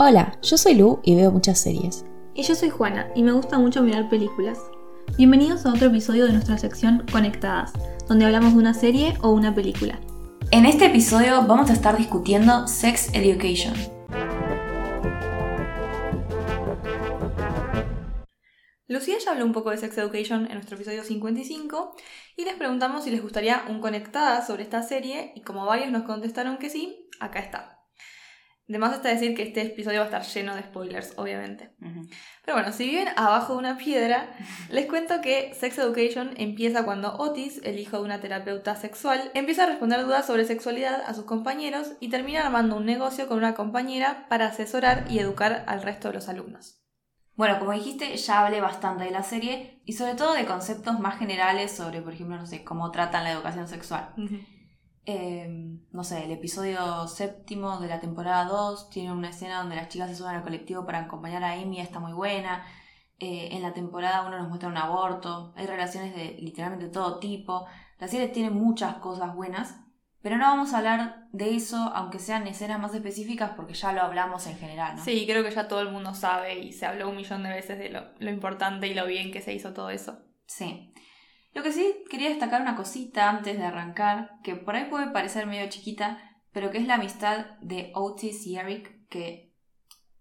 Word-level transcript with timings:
Hola, 0.00 0.38
yo 0.42 0.56
soy 0.56 0.74
Lu 0.74 1.00
y 1.02 1.16
veo 1.16 1.32
muchas 1.32 1.58
series. 1.58 2.04
Y 2.32 2.44
yo 2.44 2.54
soy 2.54 2.70
Juana 2.70 3.08
y 3.16 3.24
me 3.24 3.32
gusta 3.32 3.58
mucho 3.58 3.82
mirar 3.82 4.08
películas. 4.08 4.56
Bienvenidos 5.16 5.66
a 5.66 5.70
otro 5.70 5.88
episodio 5.88 6.26
de 6.26 6.32
nuestra 6.32 6.56
sección 6.56 7.04
Conectadas, 7.10 7.72
donde 8.06 8.24
hablamos 8.24 8.52
de 8.52 8.60
una 8.60 8.74
serie 8.74 9.14
o 9.22 9.30
una 9.30 9.56
película. 9.56 9.98
En 10.52 10.66
este 10.66 10.86
episodio 10.86 11.44
vamos 11.48 11.68
a 11.68 11.72
estar 11.72 11.98
discutiendo 11.98 12.68
Sex 12.68 13.12
Education. 13.12 13.74
Lucía 18.86 19.16
ya 19.18 19.32
habló 19.32 19.46
un 19.46 19.52
poco 19.52 19.70
de 19.70 19.78
Sex 19.78 19.98
Education 19.98 20.46
en 20.46 20.54
nuestro 20.54 20.76
episodio 20.76 21.02
55 21.02 21.96
y 22.36 22.44
les 22.44 22.54
preguntamos 22.54 23.02
si 23.02 23.10
les 23.10 23.20
gustaría 23.20 23.64
un 23.68 23.80
conectada 23.80 24.46
sobre 24.46 24.62
esta 24.62 24.84
serie 24.84 25.32
y 25.34 25.40
como 25.40 25.66
varios 25.66 25.90
nos 25.90 26.04
contestaron 26.04 26.58
que 26.58 26.70
sí, 26.70 27.08
acá 27.18 27.40
está. 27.40 27.77
Además 28.68 28.94
está 28.94 29.08
decir 29.08 29.34
que 29.34 29.44
este 29.44 29.62
episodio 29.62 30.00
va 30.00 30.04
a 30.04 30.08
estar 30.08 30.22
lleno 30.22 30.54
de 30.54 30.62
spoilers, 30.62 31.14
obviamente. 31.16 31.70
Pero 32.44 32.56
bueno, 32.56 32.70
si 32.72 32.84
viven 32.84 33.08
abajo 33.16 33.54
de 33.54 33.60
una 33.60 33.78
piedra, 33.78 34.28
les 34.70 34.86
cuento 34.86 35.22
que 35.22 35.54
Sex 35.54 35.78
Education 35.78 36.34
empieza 36.36 36.84
cuando 36.84 37.16
Otis, 37.16 37.62
el 37.64 37.78
hijo 37.78 37.96
de 37.96 38.04
una 38.04 38.20
terapeuta 38.20 38.76
sexual, 38.76 39.30
empieza 39.32 39.64
a 39.64 39.68
responder 39.68 40.04
dudas 40.04 40.26
sobre 40.26 40.44
sexualidad 40.44 41.02
a 41.06 41.14
sus 41.14 41.24
compañeros 41.24 41.92
y 42.00 42.10
termina 42.10 42.44
armando 42.44 42.76
un 42.76 42.84
negocio 42.84 43.26
con 43.26 43.38
una 43.38 43.54
compañera 43.54 44.26
para 44.28 44.48
asesorar 44.48 45.06
y 45.08 45.18
educar 45.18 45.64
al 45.66 45.82
resto 45.82 46.08
de 46.08 46.14
los 46.14 46.28
alumnos. 46.28 46.82
Bueno, 47.36 47.58
como 47.60 47.72
dijiste, 47.72 48.16
ya 48.16 48.44
hablé 48.44 48.60
bastante 48.60 49.04
de 49.04 49.12
la 49.12 49.22
serie 49.22 49.80
y 49.84 49.92
sobre 49.94 50.14
todo 50.14 50.34
de 50.34 50.44
conceptos 50.44 50.98
más 50.98 51.18
generales 51.18 51.70
sobre, 51.70 52.02
por 52.02 52.12
ejemplo, 52.12 52.36
no 52.36 52.46
sé, 52.46 52.64
cómo 52.64 52.90
tratan 52.90 53.24
la 53.24 53.32
educación 53.32 53.68
sexual. 53.68 54.12
Em, 55.10 55.80
no 55.90 56.04
sé, 56.04 56.26
el 56.26 56.32
episodio 56.32 57.08
séptimo 57.08 57.78
de 57.78 57.88
la 57.88 57.98
temporada 57.98 58.44
2 58.44 58.90
tiene 58.90 59.10
una 59.10 59.30
escena 59.30 59.60
donde 59.60 59.74
las 59.74 59.88
chicas 59.88 60.10
se 60.10 60.16
suben 60.16 60.34
al 60.34 60.42
colectivo 60.42 60.84
para 60.84 60.98
acompañar 60.98 61.42
a 61.44 61.52
Amy, 61.52 61.80
está 61.80 61.98
muy 61.98 62.12
buena. 62.12 62.66
Eh, 63.18 63.48
en 63.52 63.62
la 63.62 63.72
temporada 63.72 64.26
1 64.26 64.36
nos 64.36 64.48
muestra 64.48 64.68
un 64.68 64.76
aborto, 64.76 65.54
hay 65.56 65.64
relaciones 65.66 66.14
de 66.14 66.36
literalmente 66.38 66.88
todo 66.88 67.20
tipo. 67.20 67.64
La 67.98 68.06
serie 68.06 68.28
tiene 68.28 68.50
muchas 68.50 68.96
cosas 68.96 69.34
buenas, 69.34 69.80
pero 70.20 70.36
no 70.36 70.44
vamos 70.44 70.74
a 70.74 70.78
hablar 70.78 71.26
de 71.32 71.56
eso, 71.56 71.90
aunque 71.94 72.18
sean 72.18 72.46
escenas 72.46 72.78
más 72.78 72.94
específicas, 72.94 73.52
porque 73.56 73.72
ya 73.72 73.94
lo 73.94 74.02
hablamos 74.02 74.46
en 74.46 74.58
general, 74.58 74.96
¿no? 74.96 75.02
Sí, 75.02 75.24
creo 75.26 75.42
que 75.42 75.52
ya 75.52 75.68
todo 75.68 75.80
el 75.80 75.90
mundo 75.90 76.14
sabe 76.14 76.58
y 76.58 76.74
se 76.74 76.84
habló 76.84 77.08
un 77.08 77.16
millón 77.16 77.44
de 77.44 77.48
veces 77.48 77.78
de 77.78 77.88
lo, 77.88 78.30
importante 78.30 78.86
y 78.88 78.92
lo 78.92 79.06
bien 79.06 79.32
que 79.32 79.40
se 79.40 79.54
hizo 79.54 79.72
todo 79.72 79.88
eso. 79.88 80.18
Sí. 80.44 80.92
Lo 81.58 81.64
que 81.64 81.72
sí 81.72 82.04
quería 82.08 82.28
destacar 82.28 82.62
una 82.62 82.76
cosita 82.76 83.28
antes 83.28 83.58
de 83.58 83.64
arrancar, 83.64 84.38
que 84.44 84.54
por 84.54 84.76
ahí 84.76 84.84
puede 84.84 85.08
parecer 85.08 85.48
medio 85.48 85.68
chiquita, 85.68 86.18
pero 86.52 86.70
que 86.70 86.78
es 86.78 86.86
la 86.86 86.94
amistad 86.94 87.46
de 87.60 87.90
Otis 87.96 88.46
y 88.46 88.56
Eric, 88.56 89.08
que 89.08 89.52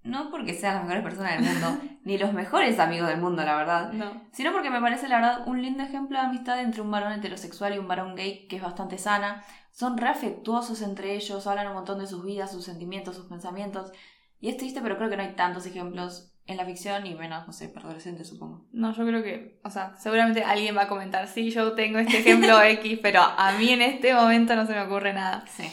no 0.01 0.31
porque 0.31 0.55
sean 0.55 0.73
las 0.73 0.83
mejores 0.85 1.03
personas 1.03 1.33
del 1.33 1.43
mundo, 1.43 1.77
ni 2.03 2.17
los 2.17 2.33
mejores 2.33 2.79
amigos 2.79 3.07
del 3.07 3.21
mundo, 3.21 3.43
la 3.43 3.55
verdad, 3.55 3.93
no. 3.93 4.19
sino 4.31 4.51
porque 4.51 4.71
me 4.71 4.81
parece, 4.81 5.07
la 5.07 5.17
verdad, 5.17 5.47
un 5.47 5.61
lindo 5.61 5.83
ejemplo 5.83 6.17
de 6.17 6.25
amistad 6.25 6.59
entre 6.59 6.81
un 6.81 6.89
varón 6.89 7.13
heterosexual 7.13 7.75
y 7.75 7.77
un 7.77 7.87
varón 7.87 8.15
gay 8.15 8.47
que 8.47 8.55
es 8.55 8.63
bastante 8.63 8.97
sana, 8.97 9.43
son 9.69 9.95
re 9.95 10.07
afectuosos 10.07 10.81
entre 10.81 11.13
ellos, 11.13 11.45
hablan 11.45 11.67
un 11.67 11.75
montón 11.75 11.99
de 11.99 12.07
sus 12.07 12.25
vidas, 12.25 12.51
sus 12.51 12.65
sentimientos, 12.65 13.15
sus 13.15 13.27
pensamientos. 13.27 13.91
Y 14.39 14.49
es 14.49 14.57
triste, 14.57 14.81
pero 14.81 14.97
creo 14.97 15.11
que 15.11 15.17
no 15.17 15.21
hay 15.21 15.35
tantos 15.35 15.67
ejemplos 15.67 16.33
en 16.47 16.57
la 16.57 16.65
ficción 16.65 17.05
y 17.05 17.13
menos, 17.13 17.45
no 17.45 17.53
sé, 17.53 17.67
para 17.67 17.85
adolescentes, 17.85 18.29
supongo. 18.29 18.65
No, 18.71 18.93
yo 18.93 19.05
creo 19.05 19.21
que, 19.21 19.59
o 19.63 19.69
sea, 19.69 19.95
seguramente 19.97 20.43
alguien 20.43 20.75
va 20.75 20.83
a 20.83 20.87
comentar, 20.87 21.27
sí, 21.27 21.51
yo 21.51 21.73
tengo 21.73 21.99
este 21.99 22.19
ejemplo 22.19 22.61
X, 22.63 22.99
pero 23.01 23.21
a 23.21 23.51
mí 23.59 23.71
en 23.71 23.81
este 23.81 24.13
momento 24.13 24.55
no 24.55 24.65
se 24.65 24.73
me 24.73 24.81
ocurre 24.81 25.13
nada. 25.13 25.45
Sí. 25.47 25.69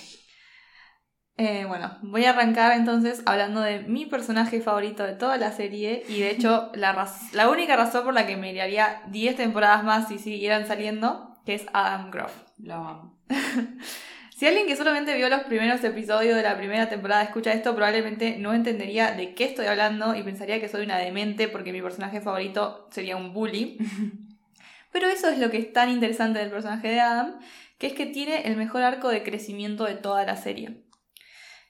Eh, 1.37 1.65
bueno, 1.67 1.99
voy 2.03 2.25
a 2.25 2.31
arrancar 2.31 2.77
entonces 2.77 3.23
hablando 3.27 3.61
de 3.61 3.81
mi 3.81 4.07
personaje 4.07 4.61
favorito 4.61 5.05
de 5.05 5.15
toda 5.15 5.37
la 5.37 5.51
serie 5.51 6.05
y 6.09 6.21
de 6.21 6.31
hecho 6.31 6.71
la, 6.75 7.09
la 7.33 7.49
única 7.49 7.77
razón 7.77 8.05
por 8.05 8.15
la 8.15 8.27
que 8.27 8.37
me 8.37 8.53
miraría 8.53 9.03
10 9.09 9.37
temporadas 9.37 9.85
más 9.85 10.09
si 10.09 10.19
siguieran 10.19 10.67
saliendo, 10.67 11.37
que 11.47 11.55
es 11.55 11.67
Adam 11.73 12.11
Groff. 12.11 12.33
Lo 12.59 12.75
amo. 12.75 13.19
si 14.37 14.47
alguien 14.47 14.67
que 14.67 14.75
solamente 14.75 15.15
vio 15.17 15.29
los 15.29 15.45
primeros 15.45 15.85
episodios 15.85 16.35
de 16.35 16.43
la 16.43 16.57
primera 16.57 16.89
temporada 16.89 17.23
escucha 17.23 17.53
esto, 17.53 17.73
probablemente 17.77 18.37
no 18.37 18.53
entendería 18.53 19.13
de 19.13 19.33
qué 19.33 19.45
estoy 19.45 19.67
hablando 19.67 20.17
y 20.17 20.25
pensaría 20.25 20.61
que 20.61 20.69
soy 20.69 20.85
una 20.85 20.99
demente 20.99 21.47
porque 21.47 21.73
mi 21.73 21.81
personaje 21.81 22.21
favorito 22.21 22.89
sería 22.91 23.17
un 23.17 23.33
bully. 23.33 23.79
Pero 24.93 25.07
eso 25.07 25.29
es 25.29 25.39
lo 25.39 25.53
que 25.53 25.59
es 25.59 25.73
tan 25.73 25.89
interesante 25.89 26.41
del 26.41 26.51
personaje 26.51 26.89
de 26.89 26.99
Adam, 26.99 27.39
que 27.79 27.87
es 27.87 27.93
que 27.93 28.07
tiene 28.07 28.43
el 28.43 28.57
mejor 28.57 28.83
arco 28.83 29.09
de 29.09 29.23
crecimiento 29.23 29.85
de 29.85 29.95
toda 29.95 30.25
la 30.25 30.35
serie. 30.37 30.85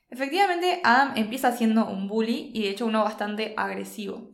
Efectivamente, 0.09 0.81
Adam 0.85 1.13
empieza 1.17 1.53
siendo 1.53 1.87
un 1.87 2.09
bully 2.09 2.51
y 2.55 2.63
de 2.63 2.71
hecho 2.71 2.87
uno 2.87 3.05
bastante 3.05 3.53
agresivo. 3.59 4.31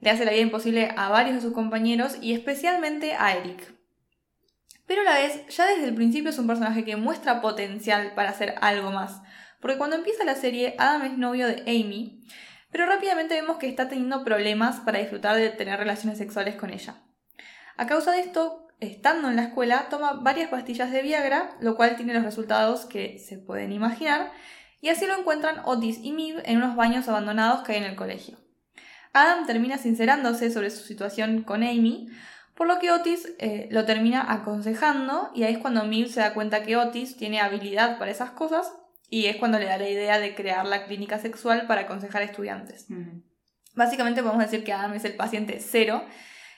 Le 0.00 0.08
hace 0.08 0.24
la 0.24 0.30
vida 0.30 0.40
imposible 0.40 0.94
a 0.96 1.10
varios 1.10 1.34
de 1.34 1.42
sus 1.42 1.52
compañeros 1.52 2.16
y 2.22 2.32
especialmente 2.32 3.12
a 3.12 3.36
Eric. 3.36 3.77
Pero 4.88 5.02
a 5.02 5.04
la 5.04 5.14
vez, 5.14 5.46
ya 5.48 5.66
desde 5.66 5.84
el 5.84 5.94
principio 5.94 6.30
es 6.30 6.38
un 6.38 6.46
personaje 6.46 6.84
que 6.84 6.96
muestra 6.96 7.40
potencial 7.40 8.14
para 8.14 8.30
hacer 8.30 8.54
algo 8.62 8.90
más. 8.90 9.20
Porque 9.60 9.76
cuando 9.76 9.96
empieza 9.96 10.24
la 10.24 10.34
serie, 10.34 10.74
Adam 10.78 11.02
es 11.02 11.18
novio 11.18 11.46
de 11.46 11.60
Amy, 11.62 12.24
pero 12.72 12.86
rápidamente 12.86 13.34
vemos 13.34 13.58
que 13.58 13.68
está 13.68 13.88
teniendo 13.88 14.24
problemas 14.24 14.80
para 14.80 14.98
disfrutar 14.98 15.36
de 15.36 15.50
tener 15.50 15.78
relaciones 15.78 16.18
sexuales 16.18 16.56
con 16.56 16.70
ella. 16.70 17.02
A 17.76 17.86
causa 17.86 18.12
de 18.12 18.20
esto, 18.20 18.66
estando 18.80 19.28
en 19.28 19.36
la 19.36 19.44
escuela, 19.44 19.88
toma 19.90 20.14
varias 20.14 20.48
pastillas 20.48 20.90
de 20.90 21.02
Viagra, 21.02 21.50
lo 21.60 21.76
cual 21.76 21.96
tiene 21.96 22.14
los 22.14 22.24
resultados 22.24 22.86
que 22.86 23.18
se 23.18 23.38
pueden 23.38 23.72
imaginar, 23.72 24.32
y 24.80 24.88
así 24.88 25.06
lo 25.06 25.18
encuentran 25.18 25.60
Otis 25.64 25.98
y 26.02 26.12
Mib 26.12 26.40
en 26.44 26.58
unos 26.58 26.76
baños 26.76 27.08
abandonados 27.08 27.62
que 27.62 27.72
hay 27.72 27.78
en 27.78 27.84
el 27.84 27.96
colegio. 27.96 28.38
Adam 29.12 29.46
termina 29.46 29.76
sincerándose 29.76 30.50
sobre 30.50 30.70
su 30.70 30.84
situación 30.84 31.42
con 31.42 31.62
Amy, 31.62 32.08
por 32.58 32.66
lo 32.66 32.80
que 32.80 32.90
Otis 32.90 33.36
eh, 33.38 33.68
lo 33.70 33.84
termina 33.84 34.32
aconsejando 34.32 35.30
y 35.32 35.44
ahí 35.44 35.54
es 35.54 35.58
cuando 35.60 35.84
Mil 35.84 36.10
se 36.10 36.18
da 36.18 36.34
cuenta 36.34 36.64
que 36.64 36.76
Otis 36.76 37.16
tiene 37.16 37.40
habilidad 37.40 38.00
para 38.00 38.10
esas 38.10 38.32
cosas 38.32 38.72
y 39.08 39.26
es 39.26 39.36
cuando 39.36 39.60
le 39.60 39.66
da 39.66 39.78
la 39.78 39.88
idea 39.88 40.18
de 40.18 40.34
crear 40.34 40.66
la 40.66 40.84
clínica 40.84 41.20
sexual 41.20 41.68
para 41.68 41.82
aconsejar 41.82 42.22
estudiantes. 42.22 42.88
Básicamente 43.76 44.24
podemos 44.24 44.42
decir 44.42 44.64
que 44.64 44.72
Adam 44.72 44.92
es 44.94 45.04
el 45.04 45.14
paciente 45.14 45.60
cero 45.60 46.02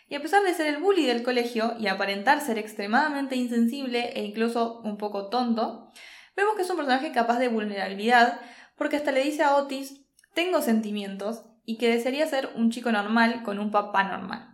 y 0.08 0.14
a 0.14 0.22
pesar 0.22 0.42
de 0.42 0.54
ser 0.54 0.68
el 0.68 0.78
bully 0.78 1.04
del 1.04 1.22
colegio 1.22 1.74
y 1.78 1.88
aparentar 1.88 2.40
ser 2.40 2.56
extremadamente 2.56 3.36
insensible 3.36 4.10
e 4.14 4.24
incluso 4.24 4.80
un 4.80 4.96
poco 4.96 5.28
tonto, 5.28 5.92
vemos 6.34 6.56
que 6.56 6.62
es 6.62 6.70
un 6.70 6.78
personaje 6.78 7.12
capaz 7.12 7.38
de 7.38 7.48
vulnerabilidad 7.48 8.40
porque 8.74 8.96
hasta 8.96 9.12
le 9.12 9.22
dice 9.22 9.42
a 9.42 9.54
Otis 9.54 10.00
tengo 10.32 10.62
sentimientos 10.62 11.44
y 11.66 11.76
que 11.76 11.92
desearía 11.92 12.26
ser 12.26 12.48
un 12.56 12.70
chico 12.70 12.90
normal 12.90 13.42
con 13.42 13.58
un 13.58 13.70
papá 13.70 14.04
normal. 14.04 14.49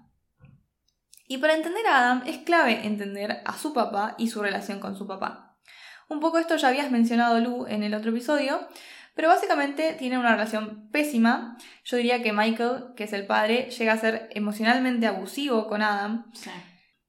Y 1.29 1.39
para 1.39 1.55
entender 1.55 1.87
a 1.87 1.99
Adam 1.99 2.23
es 2.27 2.39
clave 2.39 2.87
entender 2.87 3.43
a 3.45 3.59
su 3.59 3.73
papá 3.73 4.15
y 4.19 4.29
su 4.29 4.43
relación 4.43 4.81
con 4.81 4.97
su 4.97 5.07
papá. 5.07 5.57
Un 6.09 6.21
poco 6.21 6.39
esto 6.39 6.57
ya 6.57 6.69
habías 6.69 6.91
mencionado 6.91 7.41
Lu 7.41 7.67
en 7.67 7.83
el 7.83 7.95
otro 7.95 8.11
episodio, 8.11 8.61
pero 9.15 9.29
básicamente 9.29 9.95
tiene 9.95 10.19
una 10.19 10.33
relación 10.33 10.89
pésima. 10.91 11.57
Yo 11.85 11.97
diría 11.97 12.23
que 12.23 12.33
Michael, 12.33 12.95
que 12.97 13.05
es 13.05 13.13
el 13.13 13.27
padre, 13.27 13.71
llega 13.71 13.95
a 13.95 13.99
ser 13.99 14.29
emocionalmente 14.33 15.07
abusivo 15.07 15.67
con 15.67 15.83
Adam. 15.83 16.31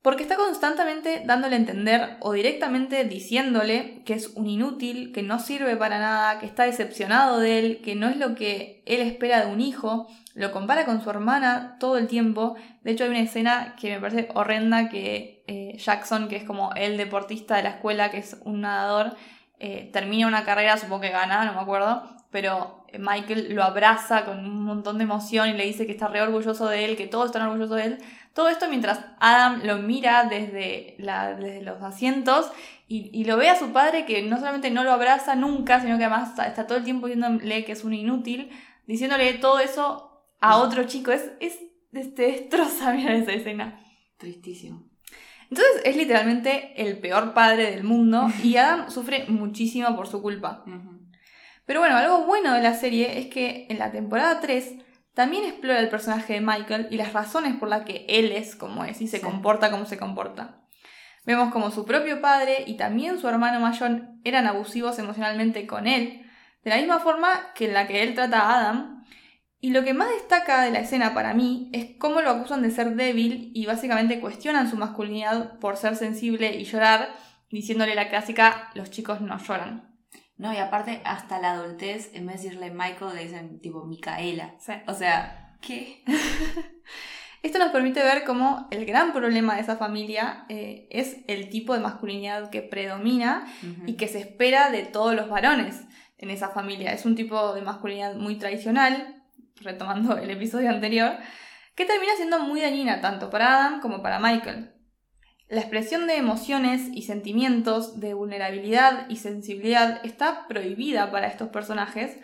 Porque 0.08 0.24
está 0.24 0.38
constantemente 0.38 1.24
dándole 1.26 1.56
a 1.56 1.60
entender 1.60 2.16
o 2.22 2.32
directamente 2.32 3.04
diciéndole 3.04 4.04
que 4.06 4.14
es 4.14 4.28
un 4.36 4.48
inútil, 4.48 5.12
que 5.12 5.22
no 5.22 5.38
sirve 5.38 5.76
para 5.76 6.00
nada, 6.00 6.40
que 6.40 6.46
está 6.46 6.64
decepcionado 6.64 7.42
de 7.42 7.60
él, 7.60 7.82
que 7.84 7.94
no 7.94 8.08
es 8.08 8.16
lo 8.16 8.34
que 8.34 8.82
él 8.86 9.02
espera 9.02 9.46
de 9.46 9.52
un 9.52 9.60
hijo 9.60 10.08
lo 10.34 10.54
compara 10.54 10.86
con 10.86 11.04
su 11.04 11.10
hermana 11.10 11.76
todo 11.78 11.98
el 11.98 12.08
tiempo. 12.08 12.56
De 12.84 12.92
hecho, 12.92 13.04
hay 13.04 13.10
una 13.10 13.20
escena 13.20 13.76
que 13.78 13.90
me 13.96 14.00
parece 14.00 14.30
horrenda 14.34 14.88
que 14.88 15.44
eh, 15.46 15.76
Jackson, 15.78 16.30
que 16.30 16.38
es 16.38 16.46
como 16.46 16.74
el 16.76 16.96
deportista 16.96 17.58
de 17.58 17.64
la 17.64 17.70
escuela, 17.72 18.10
que 18.10 18.20
es 18.20 18.38
un 18.46 18.62
nadador, 18.62 19.18
eh, 19.60 19.90
termina 19.92 20.26
una 20.26 20.46
carrera, 20.46 20.78
supongo 20.78 21.02
que 21.02 21.10
gana, 21.10 21.44
no 21.44 21.52
me 21.52 21.60
acuerdo, 21.60 22.04
pero 22.32 22.86
Michael 22.98 23.54
lo 23.54 23.64
abraza 23.64 24.24
con 24.24 24.40
un 24.40 24.64
montón 24.64 25.00
de 25.00 25.04
emoción 25.04 25.50
y 25.50 25.54
le 25.54 25.66
dice 25.66 25.86
que 25.86 25.92
está 25.92 26.08
re 26.08 26.22
orgulloso 26.22 26.68
de 26.68 26.86
él, 26.86 26.96
que 26.96 27.08
todos 27.08 27.26
están 27.26 27.42
orgullosos 27.42 27.76
de 27.76 27.84
él. 27.84 27.98
Todo 28.38 28.50
esto 28.50 28.70
mientras 28.70 29.00
Adam 29.20 29.64
lo 29.64 29.80
mira 29.80 30.26
desde, 30.26 30.94
la, 31.00 31.34
desde 31.34 31.64
los 31.64 31.82
asientos 31.82 32.52
y, 32.88 33.10
y, 33.12 33.26
lo 33.26 33.36
ve 33.36 33.50
a 33.50 33.58
su 33.58 33.72
padre 33.72 34.06
que 34.06 34.22
no 34.22 34.38
solamente 34.38 34.70
no 34.70 34.84
lo 34.84 34.92
abraza 34.92 35.34
nunca, 35.34 35.82
sino 35.82 35.98
que 35.98 36.04
además 36.04 36.38
está 36.38 36.68
todo 36.68 36.78
el 36.78 36.84
tiempo 36.84 37.08
diciéndole 37.08 37.66
que 37.66 37.72
es 37.72 37.84
un 37.84 37.96
inútil, 37.96 38.52
diciéndole 38.86 39.34
todo 39.34 39.58
eso 39.58 40.24
a 40.40 40.58
otro 40.58 40.84
chico. 40.84 41.12
Es, 41.12 41.32
es, 41.40 41.58
te 42.14 42.32
destroza 42.32 42.94
mirar 42.94 43.16
esa 43.16 43.32
escena. 43.32 43.80
Tristísimo. 44.18 44.84
Entonces 45.50 45.82
es 45.84 45.98
literalmente 45.98 46.80
el 46.80 47.00
peor 47.00 47.34
padre 47.34 47.72
del 47.72 47.84
mundo 47.84 48.28
y 48.44 48.58
Adam 48.58 48.92
sufre 48.92 49.26
muchísimo 49.30 49.96
por 49.96 50.06
su 50.06 50.22
culpa. 50.22 50.64
Pero 51.66 51.80
bueno, 51.80 51.98
algo 51.98 52.28
bueno 52.28 52.54
de 52.54 52.62
la 52.62 52.76
serie 52.76 53.18
es 53.18 53.34
que 53.34 53.66
en 53.68 53.80
la 53.80 53.92
temporada 53.92 54.42
3 54.42 54.76
también 55.18 55.46
explora 55.46 55.80
el 55.80 55.90
personaje 55.90 56.34
de 56.34 56.42
Michael 56.42 56.90
y 56.92 56.98
las 56.98 57.12
razones 57.12 57.56
por 57.56 57.70
las 57.70 57.86
que 57.86 58.06
él 58.08 58.32
es 58.32 58.56
como 58.56 58.86
es 58.86 59.02
y 59.02 59.08
se 59.08 59.20
comporta 59.20 59.72
como 59.72 59.88
se 59.88 59.98
comporta. 59.98 60.62
Vemos 61.26 61.52
como 61.52 61.72
su 61.72 61.86
propio 61.86 62.22
padre 62.22 62.64
y 62.68 62.78
también 62.78 63.18
su 63.18 63.28
hermano 63.28 63.60
mayor 63.60 64.10
eran 64.24 64.46
abusivos 64.46 65.00
emocionalmente 65.00 65.66
con 65.66 65.88
él, 65.88 66.30
de 66.64 66.70
la 66.70 66.78
misma 66.78 67.00
forma 67.00 67.52
que 67.56 67.66
en 67.66 67.74
la 67.74 67.88
que 67.88 68.04
él 68.04 68.14
trata 68.14 68.42
a 68.42 68.60
Adam, 68.60 69.06
Y 69.60 69.72
lo 69.72 69.84
que 69.84 69.96
más 69.96 70.10
destaca 70.10 70.62
de 70.62 70.70
la 70.70 70.82
escena 70.82 71.16
para 71.16 71.34
mí 71.34 71.72
es 71.74 71.98
cómo 71.98 72.22
lo 72.22 72.30
acusan 72.30 72.62
de 72.62 72.70
ser 72.70 72.94
débil 72.96 73.50
y 73.56 73.66
básicamente 73.66 74.20
cuestionan 74.20 74.70
su 74.70 74.78
masculinidad 74.78 75.58
por 75.58 75.78
ser 75.78 75.96
sensible 75.96 76.56
y 76.56 76.64
llorar, 76.64 77.10
diciéndole 77.50 77.96
la 77.96 78.10
clásica, 78.10 78.70
los 78.76 78.92
chicos 78.92 79.20
no 79.20 79.40
lloran. 79.40 79.87
No, 80.38 80.54
y 80.54 80.58
aparte, 80.58 81.02
hasta 81.04 81.40
la 81.40 81.54
adultez, 81.54 82.12
en 82.14 82.28
vez 82.28 82.42
de 82.42 82.50
decirle 82.50 82.72
Michael, 82.72 83.16
le 83.16 83.24
dicen 83.24 83.60
tipo 83.60 83.86
Micaela. 83.86 84.54
O 84.88 84.94
sea, 84.94 85.58
¿qué? 85.62 86.04
Esto 87.44 87.60
nos 87.60 87.72
permite 87.72 88.04
ver 88.04 88.24
cómo 88.24 88.68
el 88.72 88.86
gran 88.86 89.14
problema 89.14 89.56
de 89.56 89.62
esa 89.62 89.78
familia 89.78 90.46
eh, 90.50 90.88
es 90.92 91.18
el 91.28 91.50
tipo 91.50 91.74
de 91.74 91.80
masculinidad 91.80 92.50
que 92.50 92.62
predomina 92.62 93.48
y 93.86 93.94
que 93.94 94.08
se 94.08 94.20
espera 94.20 94.70
de 94.70 94.84
todos 94.84 95.16
los 95.16 95.30
varones 95.30 95.82
en 96.18 96.30
esa 96.30 96.50
familia. 96.50 96.94
Es 96.94 97.06
un 97.06 97.16
tipo 97.16 97.54
de 97.54 97.62
masculinidad 97.62 98.16
muy 98.16 98.38
tradicional, 98.38 99.24
retomando 99.62 100.18
el 100.18 100.30
episodio 100.30 100.70
anterior, 100.70 101.18
que 101.76 101.86
termina 101.86 102.14
siendo 102.16 102.40
muy 102.40 102.62
dañina 102.62 103.02
tanto 103.02 103.30
para 103.30 103.56
Adam 103.56 103.82
como 103.82 104.02
para 104.02 104.20
Michael. 104.20 104.74
La 105.50 105.62
expresión 105.62 106.08
de 106.08 106.18
emociones 106.18 106.90
y 106.94 107.04
sentimientos, 107.04 108.02
de 108.02 108.14
vulnerabilidad 108.14 109.10
y 109.10 109.16
sensibilidad 109.16 110.06
está 110.06 110.46
prohibida 110.48 111.10
para 111.10 111.28
estos 111.28 111.50
personajes, 111.50 112.18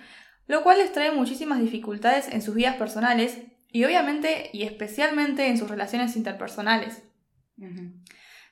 lo 0.47 0.61
cual 0.63 0.79
les 0.79 0.91
trae 0.91 1.11
muchísimas 1.11 1.59
dificultades 1.59 2.27
en 2.27 2.41
sus 2.41 2.53
vidas 2.53 2.75
personales 2.75 3.39
y 3.71 3.85
obviamente 3.85 4.49
y 4.51 4.63
especialmente 4.63 5.47
en 5.47 5.57
sus 5.57 5.69
relaciones 5.69 6.17
interpersonales. 6.17 7.03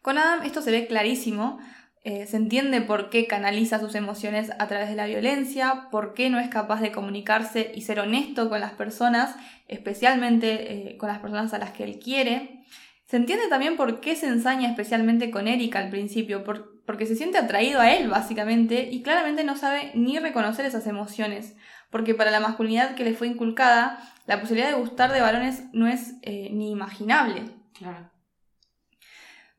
Con 0.02 0.18
Adam 0.18 0.44
esto 0.44 0.62
se 0.62 0.72
ve 0.72 0.88
clarísimo, 0.88 1.60
eh, 2.04 2.26
se 2.26 2.38
entiende 2.38 2.82
por 2.82 3.10
qué 3.10 3.28
canaliza 3.28 3.80
sus 3.80 3.94
emociones 3.94 4.52
a 4.58 4.68
través 4.68 4.90
de 4.90 4.96
la 4.96 5.06
violencia, 5.06 5.90
por 5.92 6.14
qué 6.14 6.30
no 6.30 6.40
es 6.40 6.50
capaz 6.50 6.82
de 6.82 6.92
comunicarse 6.92 7.72
y 7.76 7.82
ser 7.82 8.00
honesto 8.00 8.50
con 8.50 8.62
las 8.62 8.72
personas, 8.72 9.36
especialmente 9.68 10.92
eh, 10.92 10.98
con 10.98 11.10
las 11.10 11.20
personas 11.20 11.54
a 11.54 11.60
las 11.60 11.72
que 11.72 11.84
él 11.84 12.00
quiere. 12.00 12.64
Se 13.12 13.18
entiende 13.18 13.50
también 13.50 13.76
por 13.76 14.00
qué 14.00 14.16
se 14.16 14.28
ensaña 14.28 14.70
especialmente 14.70 15.32
con 15.32 15.50
Eric 15.50 15.76
al 15.76 15.90
principio, 15.90 16.46
porque 16.46 17.06
se 17.06 17.18
siente 17.18 17.38
atraído 17.38 17.82
a 17.82 17.92
él 17.92 18.08
básicamente 18.08 18.88
y 18.90 19.04
claramente 19.04 19.44
no 19.44 19.58
sabe 19.58 19.92
ni 19.96 20.18
reconocer 20.18 20.66
esas 20.66 20.88
emociones, 20.88 21.58
porque 21.90 22.16
para 22.16 22.32
la 22.32 22.40
masculinidad 22.40 22.96
que 22.96 23.04
le 23.04 23.14
fue 23.14 23.28
inculcada, 23.28 24.02
la 24.28 24.40
posibilidad 24.40 24.70
de 24.70 24.80
gustar 24.80 25.12
de 25.12 25.20
varones 25.20 25.64
no 25.74 25.88
es 25.88 26.14
eh, 26.22 26.52
ni 26.54 26.72
imaginable. 26.72 27.44
Claro. 27.78 28.10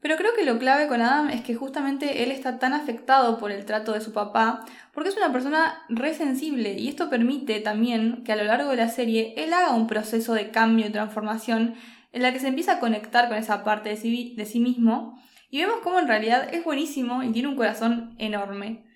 Pero 0.00 0.16
creo 0.16 0.34
que 0.34 0.46
lo 0.46 0.58
clave 0.58 0.88
con 0.88 1.02
Adam 1.02 1.28
es 1.28 1.42
que 1.42 1.54
justamente 1.54 2.22
él 2.22 2.30
está 2.30 2.58
tan 2.58 2.72
afectado 2.72 3.36
por 3.36 3.52
el 3.52 3.66
trato 3.66 3.92
de 3.92 4.00
su 4.00 4.14
papá, 4.14 4.64
porque 4.94 5.10
es 5.10 5.16
una 5.18 5.30
persona 5.30 5.82
re 5.90 6.14
sensible 6.14 6.72
y 6.72 6.88
esto 6.88 7.10
permite 7.10 7.60
también 7.60 8.24
que 8.24 8.32
a 8.32 8.36
lo 8.36 8.44
largo 8.44 8.70
de 8.70 8.78
la 8.78 8.88
serie 8.88 9.34
él 9.36 9.52
haga 9.52 9.74
un 9.74 9.88
proceso 9.88 10.32
de 10.32 10.50
cambio 10.50 10.86
y 10.86 10.90
transformación 10.90 11.74
en 12.12 12.22
la 12.22 12.32
que 12.32 12.40
se 12.40 12.48
empieza 12.48 12.74
a 12.74 12.80
conectar 12.80 13.28
con 13.28 13.36
esa 13.36 13.64
parte 13.64 13.88
de 13.88 13.96
sí, 13.96 14.34
de 14.36 14.44
sí 14.44 14.60
mismo 14.60 15.18
y 15.50 15.58
vemos 15.58 15.80
cómo 15.82 15.98
en 15.98 16.08
realidad 16.08 16.48
es 16.52 16.64
buenísimo 16.64 17.22
y 17.22 17.32
tiene 17.32 17.48
un 17.48 17.56
corazón 17.56 18.14
enorme. 18.18 18.86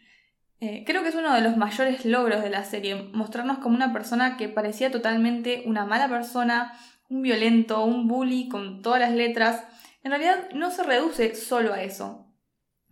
Eh, 0.60 0.84
creo 0.86 1.02
que 1.02 1.10
es 1.10 1.14
uno 1.14 1.34
de 1.34 1.42
los 1.42 1.58
mayores 1.58 2.06
logros 2.06 2.42
de 2.42 2.48
la 2.48 2.64
serie, 2.64 3.10
mostrarnos 3.12 3.58
como 3.58 3.76
una 3.76 3.92
persona 3.92 4.38
que 4.38 4.48
parecía 4.48 4.90
totalmente 4.90 5.64
una 5.66 5.84
mala 5.84 6.08
persona, 6.08 6.72
un 7.10 7.20
violento, 7.20 7.84
un 7.84 8.08
bully 8.08 8.48
con 8.48 8.80
todas 8.80 9.00
las 9.00 9.12
letras. 9.12 9.64
En 10.02 10.12
realidad 10.12 10.48
no 10.54 10.70
se 10.70 10.82
reduce 10.82 11.34
solo 11.34 11.74
a 11.74 11.82
eso, 11.82 12.32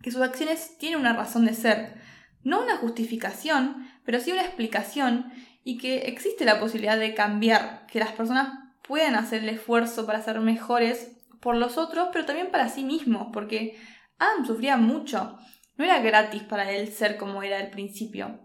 que 0.03 0.11
sus 0.11 0.21
acciones 0.21 0.77
tienen 0.77 0.99
una 0.99 1.13
razón 1.13 1.45
de 1.45 1.55
ser, 1.55 1.95
no 2.43 2.61
una 2.61 2.77
justificación, 2.77 3.87
pero 4.05 4.19
sí 4.19 4.31
una 4.31 4.43
explicación 4.43 5.31
y 5.63 5.79
que 5.79 6.03
existe 6.03 6.45
la 6.45 6.59
posibilidad 6.59 6.99
de 6.99 7.15
cambiar, 7.15 7.87
que 7.87 7.99
las 7.99 8.11
personas 8.11 8.64
pueden 8.87 9.15
hacer 9.15 9.43
el 9.43 9.49
esfuerzo 9.49 10.05
para 10.05 10.21
ser 10.21 10.39
mejores 10.39 11.17
por 11.39 11.55
los 11.55 11.77
otros, 11.77 12.09
pero 12.11 12.25
también 12.25 12.51
para 12.51 12.69
sí 12.69 12.83
mismos, 12.83 13.27
porque 13.33 13.77
Adam 14.17 14.45
sufría 14.45 14.77
mucho. 14.77 15.37
No 15.77 15.85
era 15.85 15.99
gratis 15.99 16.43
para 16.43 16.71
él 16.71 16.87
ser 16.91 17.17
como 17.17 17.43
era 17.43 17.59
al 17.59 17.69
principio. 17.69 18.39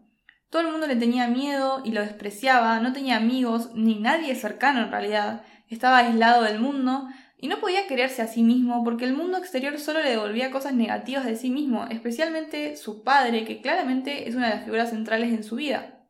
Todo 0.51 0.63
el 0.63 0.73
mundo 0.73 0.89
le 0.89 0.97
tenía 0.97 1.29
miedo 1.29 1.81
y 1.85 1.93
lo 1.93 2.01
despreciaba, 2.01 2.81
no 2.81 2.93
tenía 2.93 3.17
amigos 3.17 3.71
ni 3.75 4.01
nadie 4.01 4.35
cercano 4.35 4.83
en 4.83 4.91
realidad. 4.91 5.45
Estaba 5.69 5.99
aislado 5.99 6.43
del 6.43 6.59
mundo 6.59 7.07
y 7.39 7.47
no 7.47 7.61
podía 7.61 7.87
quererse 7.87 8.21
a 8.21 8.27
sí 8.27 8.43
mismo 8.43 8.83
porque 8.83 9.05
el 9.05 9.15
mundo 9.15 9.39
exterior 9.39 9.79
solo 9.79 10.03
le 10.03 10.11
devolvía 10.11 10.51
cosas 10.51 10.75
negativas 10.75 11.25
de 11.25 11.37
sí 11.37 11.51
mismo, 11.51 11.87
especialmente 11.87 12.77
su 12.77 13.05
padre, 13.05 13.45
que 13.45 13.61
claramente 13.61 14.29
es 14.29 14.35
una 14.35 14.49
de 14.49 14.55
las 14.57 14.65
figuras 14.65 14.91
centrales 14.91 15.33
en 15.33 15.45
su 15.45 15.55
vida. 15.57 16.05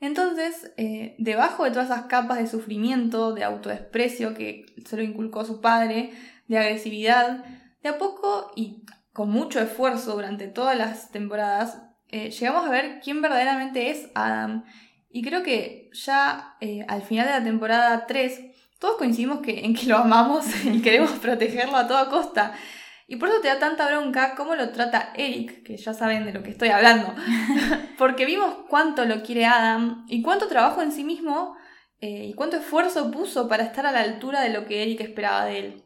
Entonces, 0.00 0.72
eh, 0.76 1.16
debajo 1.18 1.64
de 1.64 1.70
todas 1.70 1.90
esas 1.90 2.04
capas 2.04 2.38
de 2.38 2.46
sufrimiento, 2.46 3.32
de 3.32 3.44
autodesprecio 3.44 4.34
que 4.34 4.66
se 4.84 4.96
lo 4.96 5.02
inculcó 5.02 5.44
su 5.44 5.60
padre, 5.60 6.12
de 6.46 6.58
agresividad, 6.58 7.44
de 7.82 7.88
a 7.88 7.98
poco 7.98 8.52
y 8.54 8.84
con 9.12 9.30
mucho 9.30 9.60
esfuerzo 9.60 10.14
durante 10.14 10.46
todas 10.46 10.76
las 10.76 11.10
temporadas, 11.10 11.82
eh, 12.10 12.30
llegamos 12.30 12.66
a 12.66 12.70
ver 12.70 13.00
quién 13.02 13.20
verdaderamente 13.20 13.90
es 13.90 14.08
Adam. 14.14 14.64
Y 15.10 15.22
creo 15.22 15.42
que 15.42 15.90
ya 15.92 16.56
eh, 16.60 16.84
al 16.88 17.02
final 17.02 17.26
de 17.26 17.32
la 17.32 17.44
temporada 17.44 18.06
3, 18.06 18.40
todos 18.78 18.96
coincidimos 18.96 19.40
que, 19.40 19.64
en 19.64 19.74
que 19.74 19.86
lo 19.86 19.96
amamos 19.96 20.46
y 20.64 20.80
queremos 20.80 21.10
protegerlo 21.12 21.76
a 21.76 21.88
toda 21.88 22.08
costa. 22.08 22.54
Y 23.10 23.16
por 23.16 23.30
eso 23.30 23.40
te 23.40 23.48
da 23.48 23.58
tanta 23.58 23.88
bronca 23.88 24.34
cómo 24.36 24.54
lo 24.54 24.68
trata 24.68 25.12
Eric, 25.14 25.64
que 25.64 25.78
ya 25.78 25.94
saben 25.94 26.26
de 26.26 26.32
lo 26.34 26.42
que 26.42 26.50
estoy 26.50 26.68
hablando. 26.68 27.14
Porque 27.98 28.26
vimos 28.26 28.54
cuánto 28.68 29.06
lo 29.06 29.22
quiere 29.22 29.46
Adam 29.46 30.04
y 30.08 30.20
cuánto 30.20 30.46
trabajo 30.46 30.82
en 30.82 30.92
sí 30.92 31.04
mismo 31.04 31.56
eh, 32.02 32.26
y 32.26 32.34
cuánto 32.34 32.58
esfuerzo 32.58 33.10
puso 33.10 33.48
para 33.48 33.64
estar 33.64 33.86
a 33.86 33.92
la 33.92 34.00
altura 34.00 34.42
de 34.42 34.50
lo 34.50 34.66
que 34.66 34.82
Eric 34.82 35.00
esperaba 35.00 35.46
de 35.46 35.58
él. 35.58 35.84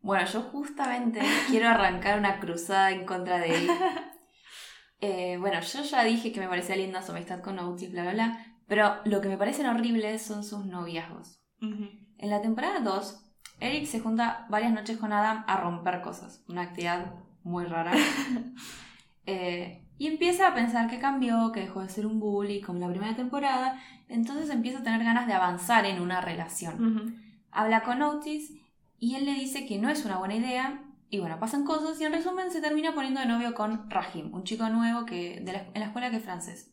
Bueno, 0.00 0.24
yo 0.26 0.42
justamente 0.42 1.20
quiero 1.50 1.68
arrancar 1.68 2.16
una 2.16 2.38
cruzada 2.38 2.92
en 2.92 3.04
contra 3.04 3.38
de 3.38 3.56
Eric. 3.56 3.70
Eh, 5.00 5.36
bueno, 5.38 5.60
yo 5.60 5.82
ya 5.84 6.02
dije 6.02 6.32
que 6.32 6.40
me 6.40 6.48
parecía 6.48 6.74
linda 6.74 7.02
su 7.02 7.12
amistad 7.12 7.40
con 7.40 7.56
Otis, 7.60 7.92
bla, 7.92 8.02
bla, 8.02 8.12
bla. 8.14 8.46
Pero 8.66 8.96
lo 9.04 9.20
que 9.20 9.28
me 9.28 9.38
parecen 9.38 9.66
horribles 9.66 10.22
son 10.22 10.42
sus 10.42 10.66
noviazgos. 10.66 11.40
En 11.60 12.30
la 12.30 12.42
temporada 12.42 12.80
2, 12.80 13.27
Eric 13.60 13.86
se 13.86 14.00
junta 14.00 14.46
varias 14.48 14.72
noches 14.72 14.98
con 14.98 15.12
Adam 15.12 15.44
a 15.46 15.56
romper 15.56 16.00
cosas, 16.00 16.42
una 16.48 16.62
actividad 16.62 17.12
muy 17.44 17.64
rara. 17.64 17.92
Eh, 19.30 19.84
y 19.98 20.06
empieza 20.06 20.48
a 20.48 20.54
pensar 20.54 20.88
que 20.88 20.98
cambió, 20.98 21.52
que 21.52 21.60
dejó 21.60 21.82
de 21.82 21.90
ser 21.90 22.06
un 22.06 22.18
bully 22.18 22.62
como 22.62 22.78
la 22.78 22.88
primera 22.88 23.14
temporada, 23.14 23.78
entonces 24.08 24.48
empieza 24.48 24.78
a 24.78 24.82
tener 24.82 25.04
ganas 25.04 25.26
de 25.26 25.34
avanzar 25.34 25.84
en 25.84 26.00
una 26.00 26.22
relación. 26.22 27.22
Habla 27.50 27.82
con 27.82 28.00
Otis 28.00 28.54
y 28.98 29.16
él 29.16 29.26
le 29.26 29.34
dice 29.34 29.66
que 29.66 29.78
no 29.78 29.90
es 29.90 30.06
una 30.06 30.16
buena 30.16 30.34
idea, 30.34 30.82
y 31.10 31.18
bueno, 31.18 31.38
pasan 31.38 31.64
cosas 31.64 32.00
y 32.00 32.04
en 32.04 32.12
resumen 32.12 32.50
se 32.50 32.60
termina 32.60 32.94
poniendo 32.94 33.20
de 33.20 33.26
novio 33.26 33.54
con 33.54 33.90
Rahim, 33.90 34.32
un 34.34 34.44
chico 34.44 34.68
nuevo 34.68 35.04
que, 35.04 35.40
de 35.40 35.68
en 35.74 35.80
la 35.80 35.86
escuela 35.86 36.10
que 36.10 36.16
es 36.16 36.24
francés. 36.24 36.72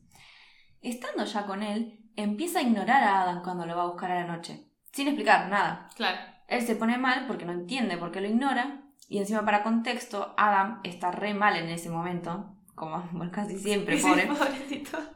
Estando 0.81 1.25
ya 1.25 1.45
con 1.45 1.63
él, 1.63 2.09
empieza 2.15 2.59
a 2.59 2.61
ignorar 2.61 3.03
a 3.03 3.21
Adam 3.21 3.43
cuando 3.43 3.65
lo 3.65 3.75
va 3.75 3.83
a 3.83 3.87
buscar 3.87 4.11
a 4.11 4.23
la 4.23 4.35
noche, 4.35 4.67
sin 4.91 5.07
explicar 5.07 5.49
nada. 5.49 5.89
Claro. 5.95 6.34
Él 6.47 6.61
se 6.61 6.75
pone 6.75 6.97
mal 6.97 7.25
porque 7.27 7.45
no 7.45 7.51
entiende 7.51 7.97
por 7.97 8.11
qué 8.11 8.21
lo 8.21 8.27
ignora. 8.27 8.81
Y 9.07 9.19
encima, 9.19 9.45
para 9.45 9.63
contexto, 9.63 10.33
Adam 10.37 10.79
está 10.83 11.11
re 11.11 11.33
mal 11.33 11.55
en 11.55 11.69
ese 11.69 11.89
momento. 11.89 12.55
Como 12.75 13.03
casi 13.31 13.57
siempre, 13.57 13.97
pobre. 13.97 14.29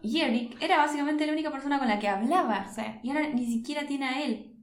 y 0.02 0.22
Eric 0.22 0.58
era 0.62 0.78
básicamente 0.78 1.26
la 1.26 1.34
única 1.34 1.52
persona 1.52 1.78
con 1.78 1.88
la 1.88 2.00
que 2.00 2.08
hablaba. 2.08 2.68
Y 3.04 3.10
ahora 3.10 3.30
ni 3.30 3.46
siquiera 3.46 3.86
tiene 3.86 4.06
a 4.06 4.24
él. 4.24 4.56